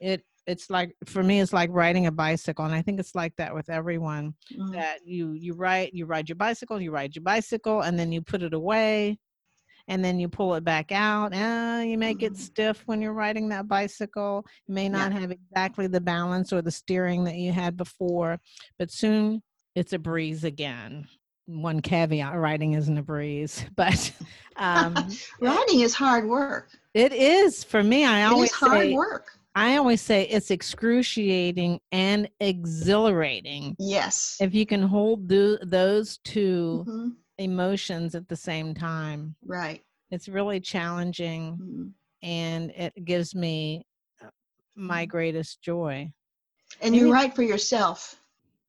it 0.00 0.24
it's 0.46 0.70
like 0.70 0.94
for 1.04 1.22
me 1.22 1.40
it's 1.40 1.52
like 1.52 1.68
riding 1.72 2.06
a 2.06 2.12
bicycle 2.12 2.64
and 2.64 2.74
i 2.74 2.80
think 2.80 2.98
it's 2.98 3.14
like 3.14 3.34
that 3.36 3.54
with 3.54 3.68
everyone 3.68 4.34
Mhm. 4.52 4.72
that 4.72 5.00
you 5.06 5.32
you 5.32 5.52
ride 5.54 5.90
you 5.92 6.06
ride 6.06 6.28
your 6.28 6.36
bicycle 6.36 6.80
you 6.80 6.90
ride 6.90 7.14
your 7.14 7.22
bicycle 7.24 7.82
and 7.82 7.98
then 7.98 8.10
you 8.12 8.22
put 8.22 8.42
it 8.42 8.54
away 8.54 9.18
and 9.90 10.04
then 10.04 10.18
you 10.20 10.28
pull 10.28 10.54
it 10.54 10.64
back 10.64 10.92
out 10.92 11.32
and 11.32 11.90
you 11.90 11.96
make 11.98 12.22
it 12.22 12.34
Mhm. 12.34 12.36
stiff 12.36 12.82
when 12.86 13.00
you're 13.02 13.12
riding 13.14 13.48
that 13.50 13.68
bicycle 13.68 14.44
you 14.66 14.74
may 14.74 14.88
not 14.88 15.12
have 15.12 15.30
exactly 15.30 15.86
the 15.86 16.00
balance 16.00 16.52
or 16.52 16.62
the 16.62 16.70
steering 16.70 17.24
that 17.24 17.36
you 17.36 17.52
had 17.52 17.76
before 17.76 18.38
but 18.78 18.90
soon 18.90 19.42
it's 19.74 19.92
a 19.92 19.98
breeze 19.98 20.44
again 20.44 21.06
one 21.46 21.80
caveat 21.80 22.36
writing 22.36 22.74
isn't 22.74 22.98
a 22.98 23.02
breeze 23.02 23.64
but 23.76 24.12
um 24.56 24.94
Writing 25.40 25.80
is 25.80 25.94
hard 25.94 26.26
work. 26.28 26.68
it 26.94 27.12
is 27.12 27.64
for 27.64 27.82
me 27.82 28.04
i 28.04 28.24
always 28.24 28.52
hard 28.52 28.80
say 28.88 28.92
work. 28.94 29.38
i 29.54 29.76
always 29.76 30.00
say 30.02 30.24
it's 30.28 30.50
excruciating 30.50 31.80
and 31.92 32.28
exhilarating 32.40 33.74
Yes. 33.78 34.36
if 34.40 34.54
you 34.54 34.66
can 34.66 34.82
hold 34.82 35.28
tho- 35.28 35.58
those 35.62 36.18
2 36.24 36.84
Mhm. 36.86 37.12
emotions 37.38 38.14
at 38.14 38.28
the 38.28 38.36
same 38.36 38.74
time 38.74 39.34
Right. 39.44 39.82
it's 40.10 40.28
really 40.28 40.60
challenging 40.60 41.56
Mhm. 41.56 41.92
and 42.22 42.70
it 42.72 42.92
gives 43.04 43.34
me 43.34 43.86
uh, 44.22 44.28
my 44.76 45.06
greatest 45.06 45.62
joy 45.62 46.12
And 46.82 46.94
you 46.94 47.10
write 47.12 47.34
for 47.34 47.42
yourself. 47.42 48.20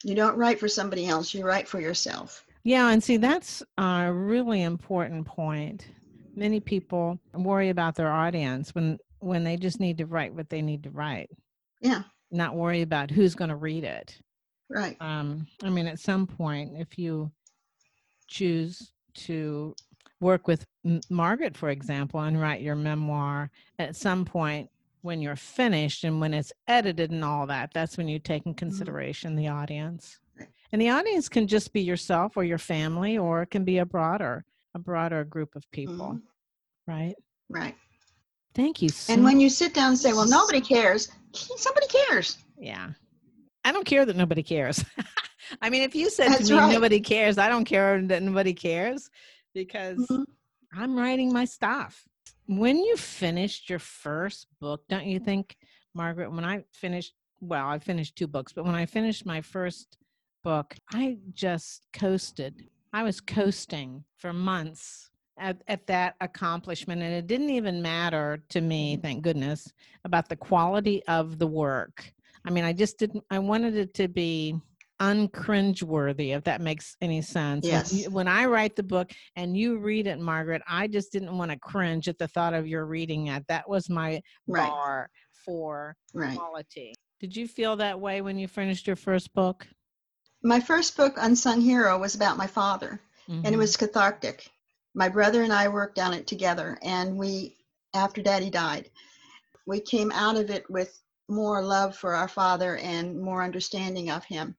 You 0.03 0.15
don't 0.15 0.37
write 0.37 0.59
for 0.59 0.67
somebody 0.67 1.07
else. 1.07 1.33
You 1.33 1.45
write 1.45 1.67
for 1.67 1.79
yourself. 1.81 2.45
yeah 2.63 2.89
and 2.91 3.01
see 3.03 3.17
that's 3.17 3.63
a 3.77 4.11
really 4.13 4.61
important 4.63 5.25
point 5.25 5.87
many 6.35 6.59
people 6.59 7.17
worry 7.33 7.69
about 7.69 7.95
their 7.95 8.11
audience 8.11 8.75
when 8.75 8.97
when 9.19 9.43
they 9.45 9.55
just 9.57 9.79
need 9.79 9.97
to 9.97 10.05
write 10.05 10.33
what 10.33 10.49
they 10.49 10.61
need 10.61 10.83
to 10.83 10.89
write 10.89 11.29
Yeah. 11.81 12.03
not 12.31 12.55
worry 12.55 12.81
about 12.81 13.09
who's 13.11 13.33
going 13.35 13.49
to 13.49 13.55
read 13.55 13.83
it 13.85 14.19
Right. 14.69 14.97
um 15.01 15.47
i 15.63 15.69
mean 15.69 15.87
at 15.87 15.99
some 15.99 16.27
point 16.27 16.73
if 16.77 16.97
you 16.99 17.31
choose 18.27 18.91
to 19.15 19.73
work 20.21 20.47
with 20.47 20.65
M- 20.85 21.01
Margaret, 21.09 21.55
for 21.57 21.69
example, 21.69 22.19
and 22.21 22.39
write 22.39 22.61
your 22.61 22.75
memoir 22.75 23.49
at 23.79 23.95
some 23.95 24.25
point 24.25 24.69
when 25.01 25.21
you're 25.21 25.35
finished 25.35 26.03
and 26.03 26.19
when 26.19 26.33
it's 26.33 26.51
edited 26.67 27.11
and 27.11 27.23
all 27.23 27.47
that, 27.47 27.71
that's 27.73 27.97
when 27.97 28.07
you 28.07 28.19
take 28.19 28.45
in 28.45 28.53
consideration 28.53 29.35
the 29.35 29.47
audience. 29.47 30.19
And 30.71 30.81
the 30.81 30.89
audience 30.89 31.29
can 31.29 31.47
just 31.47 31.73
be 31.73 31.81
yourself 31.81 32.37
or 32.37 32.43
your 32.43 32.57
family, 32.57 33.17
or 33.17 33.41
it 33.41 33.49
can 33.51 33.63
be 33.63 33.79
a 33.79 33.85
broader, 33.85 34.45
a 34.75 34.79
broader 34.79 35.23
group 35.23 35.55
of 35.55 35.69
people, 35.71 36.13
Mhm. 36.13 36.21
right? 36.87 37.15
Right. 37.49 37.75
Thank 38.53 38.81
you 38.81 38.89
so 38.89 39.13
And 39.13 39.23
when 39.23 39.39
you 39.39 39.49
sit 39.49 39.73
down 39.73 39.89
and 39.89 39.97
say, 39.97 40.13
well, 40.13 40.27
nobody 40.27 40.61
cares, 40.61 41.09
somebody 41.33 41.87
cares. 41.87 42.37
Yeah. 42.57 42.91
I 43.65 43.71
don't 43.71 43.85
care 43.85 44.05
that 44.05 44.15
nobody 44.15 44.43
cares. 44.43 44.83
I 45.61 45.69
mean, 45.69 45.81
if 45.81 45.95
you 45.95 46.09
said 46.09 46.29
That's 46.29 46.47
to 46.47 46.53
me 46.53 46.59
right. 46.59 46.71
nobody 46.71 46.99
cares, 46.99 47.37
I 47.37 47.49
don't 47.49 47.65
care 47.65 48.01
that 48.03 48.21
nobody 48.21 48.53
cares 48.53 49.09
because 49.53 49.97
Mhm. 50.07 50.25
I'm 50.73 50.95
writing 50.95 51.33
my 51.33 51.45
stuff. 51.45 52.07
When 52.49 52.79
you 52.79 52.97
finished 52.97 53.69
your 53.69 53.77
first 53.77 54.47
book, 54.59 54.81
don't 54.89 55.05
you 55.05 55.19
think, 55.19 55.55
Margaret, 55.93 56.31
when 56.31 56.43
I 56.43 56.63
finished, 56.73 57.13
well, 57.39 57.67
I 57.67 57.77
finished 57.77 58.15
two 58.15 58.25
books, 58.25 58.53
but 58.53 58.65
when 58.65 58.73
I 58.73 58.87
finished 58.87 59.23
my 59.23 59.39
first 59.39 59.99
book, 60.43 60.75
I 60.91 61.19
just 61.31 61.83
coasted. 61.93 62.67
I 62.91 63.03
was 63.03 63.21
coasting 63.21 64.03
for 64.17 64.33
months 64.33 65.11
at, 65.37 65.61
at 65.67 65.85
that 65.85 66.15
accomplishment. 66.21 67.03
And 67.03 67.13
it 67.13 67.27
didn't 67.27 67.51
even 67.51 67.83
matter 67.83 68.41
to 68.49 68.61
me, 68.61 68.97
thank 68.97 69.21
goodness, 69.21 69.71
about 70.03 70.27
the 70.27 70.35
quality 70.35 71.03
of 71.07 71.37
the 71.37 71.45
work. 71.45 72.11
I 72.45 72.49
mean, 72.49 72.63
I 72.63 72.73
just 72.73 72.97
didn't, 72.97 73.23
I 73.29 73.37
wanted 73.37 73.75
it 73.75 73.93
to 73.93 74.07
be 74.07 74.59
uncringeworthy, 74.99 76.35
if 76.35 76.43
that 76.43 76.61
makes 76.61 76.95
any 77.01 77.21
sense. 77.21 77.63
When 77.63 77.71
Yes. 77.71 77.93
you- 77.93 78.09
When, 78.09 78.27
I 78.27 78.45
write 78.45 78.75
the 78.75 78.83
book 78.83 79.11
and 79.35 79.55
you 79.57 79.77
read 79.77 80.07
it, 80.07 80.19
Margaret, 80.19 80.61
I 80.67 80.87
just 80.87 81.11
didn't 81.11 81.37
want 81.37 81.51
to 81.51 81.59
cringe 81.59 82.07
at 82.07 82.17
the 82.17 82.27
thought 82.27 82.53
of 82.53 82.67
your 82.67 82.85
reading 82.85 83.27
it. 83.27 83.45
That 83.47 83.67
was 83.69 83.89
my 83.89 84.21
Right. 84.47 84.69
bar 84.69 85.09
for 85.45 85.95
Right. 86.13 86.37
quality. 86.37 86.93
Did 87.19 87.35
you 87.35 87.47
feel 87.47 87.75
that 87.77 87.99
way 87.99 88.21
when 88.21 88.37
you 88.37 88.47
finished 88.47 88.87
your 88.87 88.95
first 88.95 89.33
book? 89.33 89.67
My 90.43 90.59
first 90.59 90.95
book, 90.95 91.15
Unsung 91.17 91.61
Hero, 91.61 91.97
was 91.97 92.15
about 92.15 92.37
my 92.37 92.47
father, 92.47 93.01
and 93.27 93.45
it 93.45 93.51
Mhm. 93.53 93.57
was 93.57 93.75
cathartic. 93.77 94.49
My 94.95 95.09
brother 95.09 95.43
and 95.43 95.53
I 95.53 95.67
worked 95.67 95.99
on 95.99 96.13
it 96.13 96.27
together, 96.27 96.77
and 96.81 97.17
we, 97.17 97.57
after 97.93 98.21
Daddy 98.21 98.49
died, 98.49 98.89
we 99.65 99.79
came 99.79 100.11
out 100.11 100.35
of 100.37 100.49
it 100.49 100.69
with 100.69 101.01
more 101.27 101.61
love 101.63 101.95
for 101.95 102.15
our 102.15 102.27
father 102.27 102.77
and 102.77 103.19
more 103.21 103.43
understanding 103.43 104.09
of 104.09 104.23
him. 104.23 104.55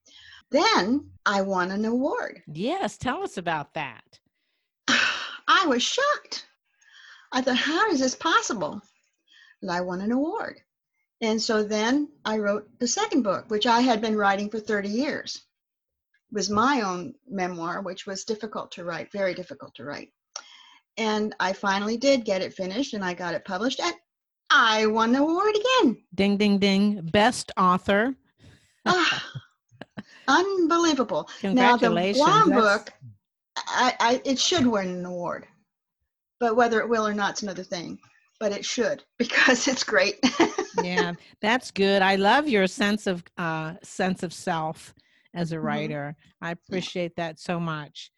Then 0.51 1.11
I 1.25 1.43
won 1.43 1.71
an 1.71 1.85
award. 1.85 2.43
Yes, 2.47 2.97
tell 2.97 3.23
us 3.23 3.37
about 3.37 3.75
that. 3.75 4.19
I 4.89 5.67
was 5.67 5.83
shocked. 5.83 6.47
I 7.33 7.43
thought, 7.43 7.57
how 7.57 7.91
is 7.91 8.01
this 8.01 8.17
possible? 8.17 8.81
And 9.63 9.71
I 9.71 9.81
won 9.81 10.01
an 10.01 10.11
award. 10.11 10.61
And 11.21 11.41
so 11.41 11.63
then 11.63 12.09
I 12.25 12.39
wrote 12.39 12.67
the 12.79 12.89
second 12.89 13.23
book, 13.23 13.51
which 13.51 13.67
I 13.67 13.81
had 13.81 14.01
been 14.01 14.17
writing 14.17 14.49
for 14.49 14.59
30 14.59 14.89
years. 14.89 15.37
It 16.33 16.35
was 16.35 16.51
my 16.51 16.81
own 16.81 17.15
memoir, 17.29 17.83
which 17.83 18.07
was 18.07 18.25
difficult 18.25 18.73
to 18.73 18.85
write, 18.85 19.13
very 19.13 19.35
difficult 19.35 19.75
to 19.77 19.85
write. 19.85 20.09
And 20.97 21.35
I 21.39 21.53
finally 21.53 21.97
did 21.97 22.25
get 22.25 22.43
it 22.43 22.55
finished 22.55 22.95
and 22.95 23.05
I 23.05 23.15
got 23.15 23.35
it 23.35 23.45
published 23.45 23.81
and 23.81 23.95
I 24.51 24.87
won 24.87 25.13
the 25.13 25.21
award 25.21 25.55
again. 25.55 26.03
Ding, 26.15 26.37
ding, 26.37 26.59
ding. 26.59 27.03
Best 27.13 27.53
author. 27.57 28.17
Ah, 28.87 29.43
unbelievable. 30.31 31.29
Now 31.43 31.77
the. 31.77 32.13
Guam 32.15 32.51
book, 32.51 32.93
I, 33.57 33.95
I 34.01 34.23
it 34.25 34.39
should 34.39 34.67
win 34.67 34.89
an 34.89 35.05
award, 35.05 35.47
but 36.39 36.57
whether 36.57 36.81
it 36.81 36.89
will 36.89 37.07
or 37.07 37.15
not 37.15 37.35
is 37.35 37.43
another 37.43 37.65
thing. 37.65 37.99
But 38.39 38.53
it 38.53 38.65
should 38.65 39.05
because 39.19 39.69
it's 39.69 39.85
great. 39.85 40.17
yeah, 40.83 41.15
that's 41.43 41.71
good. 41.71 42.01
I 42.03 42.17
love 42.17 42.49
your 42.49 42.67
sense 42.67 43.07
of 43.07 43.23
uh, 43.37 43.75
sense 43.83 44.23
of 44.23 44.33
self 44.33 44.95
as 45.35 45.53
a 45.53 45.57
Mhm. 45.57 45.63
writer. 45.65 46.17
I 46.41 46.53
appreciate 46.53 47.17
that 47.17 47.39
so 47.39 47.61
much. 47.61 48.11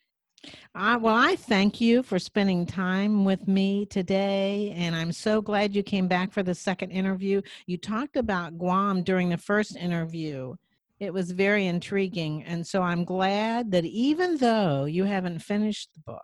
Uh, 0.75 0.99
well, 1.01 1.15
I 1.15 1.37
thank 1.37 1.81
you 1.81 2.03
for 2.03 2.19
spending 2.19 2.67
time 2.67 3.25
with 3.25 3.47
me 3.47 3.87
today, 3.87 4.73
and 4.77 4.95
I'm 4.97 5.13
so 5.13 5.41
glad 5.41 5.75
you 5.75 5.83
came 5.85 6.09
back 6.09 6.33
for 6.33 6.43
the 6.43 6.55
second 6.55 6.91
interview. 6.91 7.43
You 7.67 7.77
talked 7.77 8.17
about 8.17 8.59
Guam 8.59 9.03
during 9.05 9.29
the 9.29 9.37
first 9.37 9.77
interview. 9.77 10.55
It 11.03 11.13
was 11.13 11.33
very 11.33 11.67
intriguing, 11.67 12.45
and 12.45 12.65
so 12.65 12.81
I'm 12.81 13.05
glad 13.05 13.73
that 13.73 13.85
even 13.85 14.37
though 14.37 14.85
you 14.85 15.03
haven't 15.03 15.41
finished 15.41 15.89
the 15.95 16.01
book, 16.07 16.23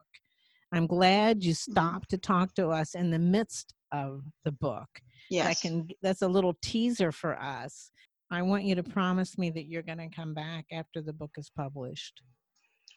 I'm 0.70 0.86
glad 0.86 1.42
you 1.42 1.52
stopped 1.52 2.10
to 2.10 2.16
talk 2.18 2.54
to 2.54 2.68
us 2.68 2.94
in 2.94 3.10
the 3.10 3.18
midst 3.18 3.74
of 3.90 4.22
the 4.44 4.52
book 4.52 4.88
that 4.94 5.02
yes. 5.30 5.60
can 5.62 5.88
that's 6.00 6.22
a 6.22 6.28
little 6.28 6.54
teaser 6.62 7.10
for 7.10 7.38
us 7.40 7.90
i 8.30 8.42
want 8.42 8.64
you 8.64 8.74
to 8.74 8.82
promise 8.82 9.38
me 9.38 9.48
that 9.50 9.64
you're 9.66 9.82
going 9.82 9.96
to 9.98 10.08
come 10.14 10.34
back 10.34 10.66
after 10.72 11.00
the 11.00 11.12
book 11.12 11.30
is 11.38 11.50
published 11.56 12.22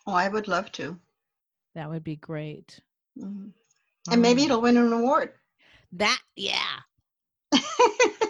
Oh, 0.05 0.13
I 0.13 0.27
would 0.27 0.47
love 0.49 0.71
to. 0.73 0.99
that 1.75 1.89
would 1.89 2.03
be 2.03 2.17
great 2.17 2.79
Mhm. 3.17 3.51
And 4.11 4.21
maybe 4.21 4.43
it'll 4.43 4.61
win 4.61 4.77
an 4.77 4.91
award. 4.91 5.33
that 5.93 6.19
yeah 6.35 6.79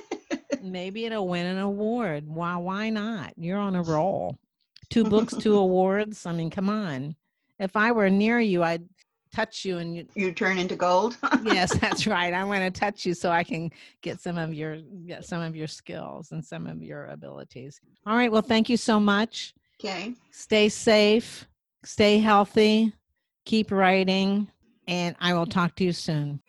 maybe 0.64 1.06
it'll 1.06 1.28
win 1.28 1.46
an 1.46 1.58
award. 1.60 2.28
Why 2.28 2.56
why 2.58 2.90
not? 2.90 3.34
You're 3.38 3.60
on 3.60 3.76
a 3.76 3.84
roll. 3.94 4.38
Two 4.90 5.04
books 5.04 5.34
two 5.36 5.58
awards? 5.66 6.26
I 6.26 6.34
mean 6.34 6.50
come 6.50 6.70
on. 6.70 7.16
If 7.60 7.76
i 7.76 7.92
were 7.92 8.10
near 8.10 8.40
you 8.40 8.64
i'd 8.64 8.84
touch 9.34 9.64
you 9.64 9.78
and 9.78 9.96
you 9.96 10.06
you 10.16 10.32
turn 10.32 10.58
into 10.58 10.76
gold. 10.76 11.18
yes 11.44 11.78
that's 11.80 12.06
right. 12.08 12.34
I 12.34 12.44
want 12.44 12.62
to 12.62 12.80
touch 12.80 13.06
you 13.06 13.14
so 13.14 13.30
i 13.32 13.44
can 13.44 13.72
get 14.02 14.20
some 14.20 14.38
of 14.38 14.54
your 14.54 14.78
get 15.06 15.26
some 15.26 15.42
of 15.42 15.56
your 15.56 15.68
skills 15.68 16.32
and 16.32 16.44
some 16.44 16.68
of 16.68 16.82
your 16.82 17.06
abilities. 17.08 17.80
All 18.06 18.16
right 18.16 18.32
well 18.32 18.42
thank 18.42 18.70
you 18.70 18.78
so 18.78 19.00
much. 19.00 19.54
Okay. 19.80 20.14
stay 20.32 20.70
safe, 20.70 21.48
stay 21.84 22.20
healthy, 22.20 22.94
keep 23.46 23.72
writing, 23.72 24.48
and 24.88 25.16
I 25.20 25.34
will 25.34 25.48
talk 25.48 25.76
to 25.78 25.84
you 25.84 25.94
soon. 25.94 26.40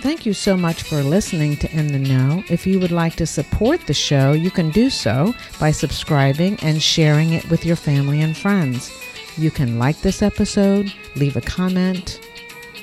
Thank 0.00 0.24
you 0.24 0.32
so 0.32 0.56
much 0.56 0.84
for 0.84 1.02
listening 1.02 1.56
to 1.58 1.70
In 1.76 1.88
the 1.88 1.98
Know. 1.98 2.42
If 2.48 2.66
you 2.66 2.80
would 2.80 2.90
like 2.90 3.16
to 3.16 3.26
support 3.26 3.86
the 3.86 3.92
show, 3.92 4.32
you 4.32 4.50
can 4.50 4.70
do 4.70 4.88
so 4.88 5.34
by 5.58 5.72
subscribing 5.72 6.58
and 6.62 6.82
sharing 6.82 7.34
it 7.34 7.48
with 7.50 7.66
your 7.66 7.76
family 7.76 8.22
and 8.22 8.34
friends. 8.34 8.90
You 9.36 9.50
can 9.50 9.78
like 9.78 10.00
this 10.00 10.22
episode, 10.22 10.90
leave 11.16 11.36
a 11.36 11.42
comment, 11.42 12.18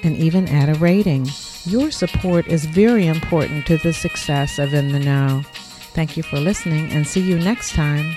and 0.04 0.16
even 0.16 0.48
add 0.48 0.70
a 0.70 0.80
rating. 0.80 1.28
Your 1.66 1.90
support 1.90 2.48
is 2.48 2.66
very 2.66 3.08
important 3.08 3.66
to 3.66 3.78
the 3.78 3.94
success 3.94 4.60
of 4.60 4.76
In 4.76 4.92
the 4.92 5.00
Know. 5.00 5.42
Thank 5.94 6.18
you 6.18 6.24
for 6.24 6.38
listening 6.38 6.92
and 6.92 7.08
see 7.08 7.22
you 7.22 7.40
next 7.40 7.74
time. 7.74 8.16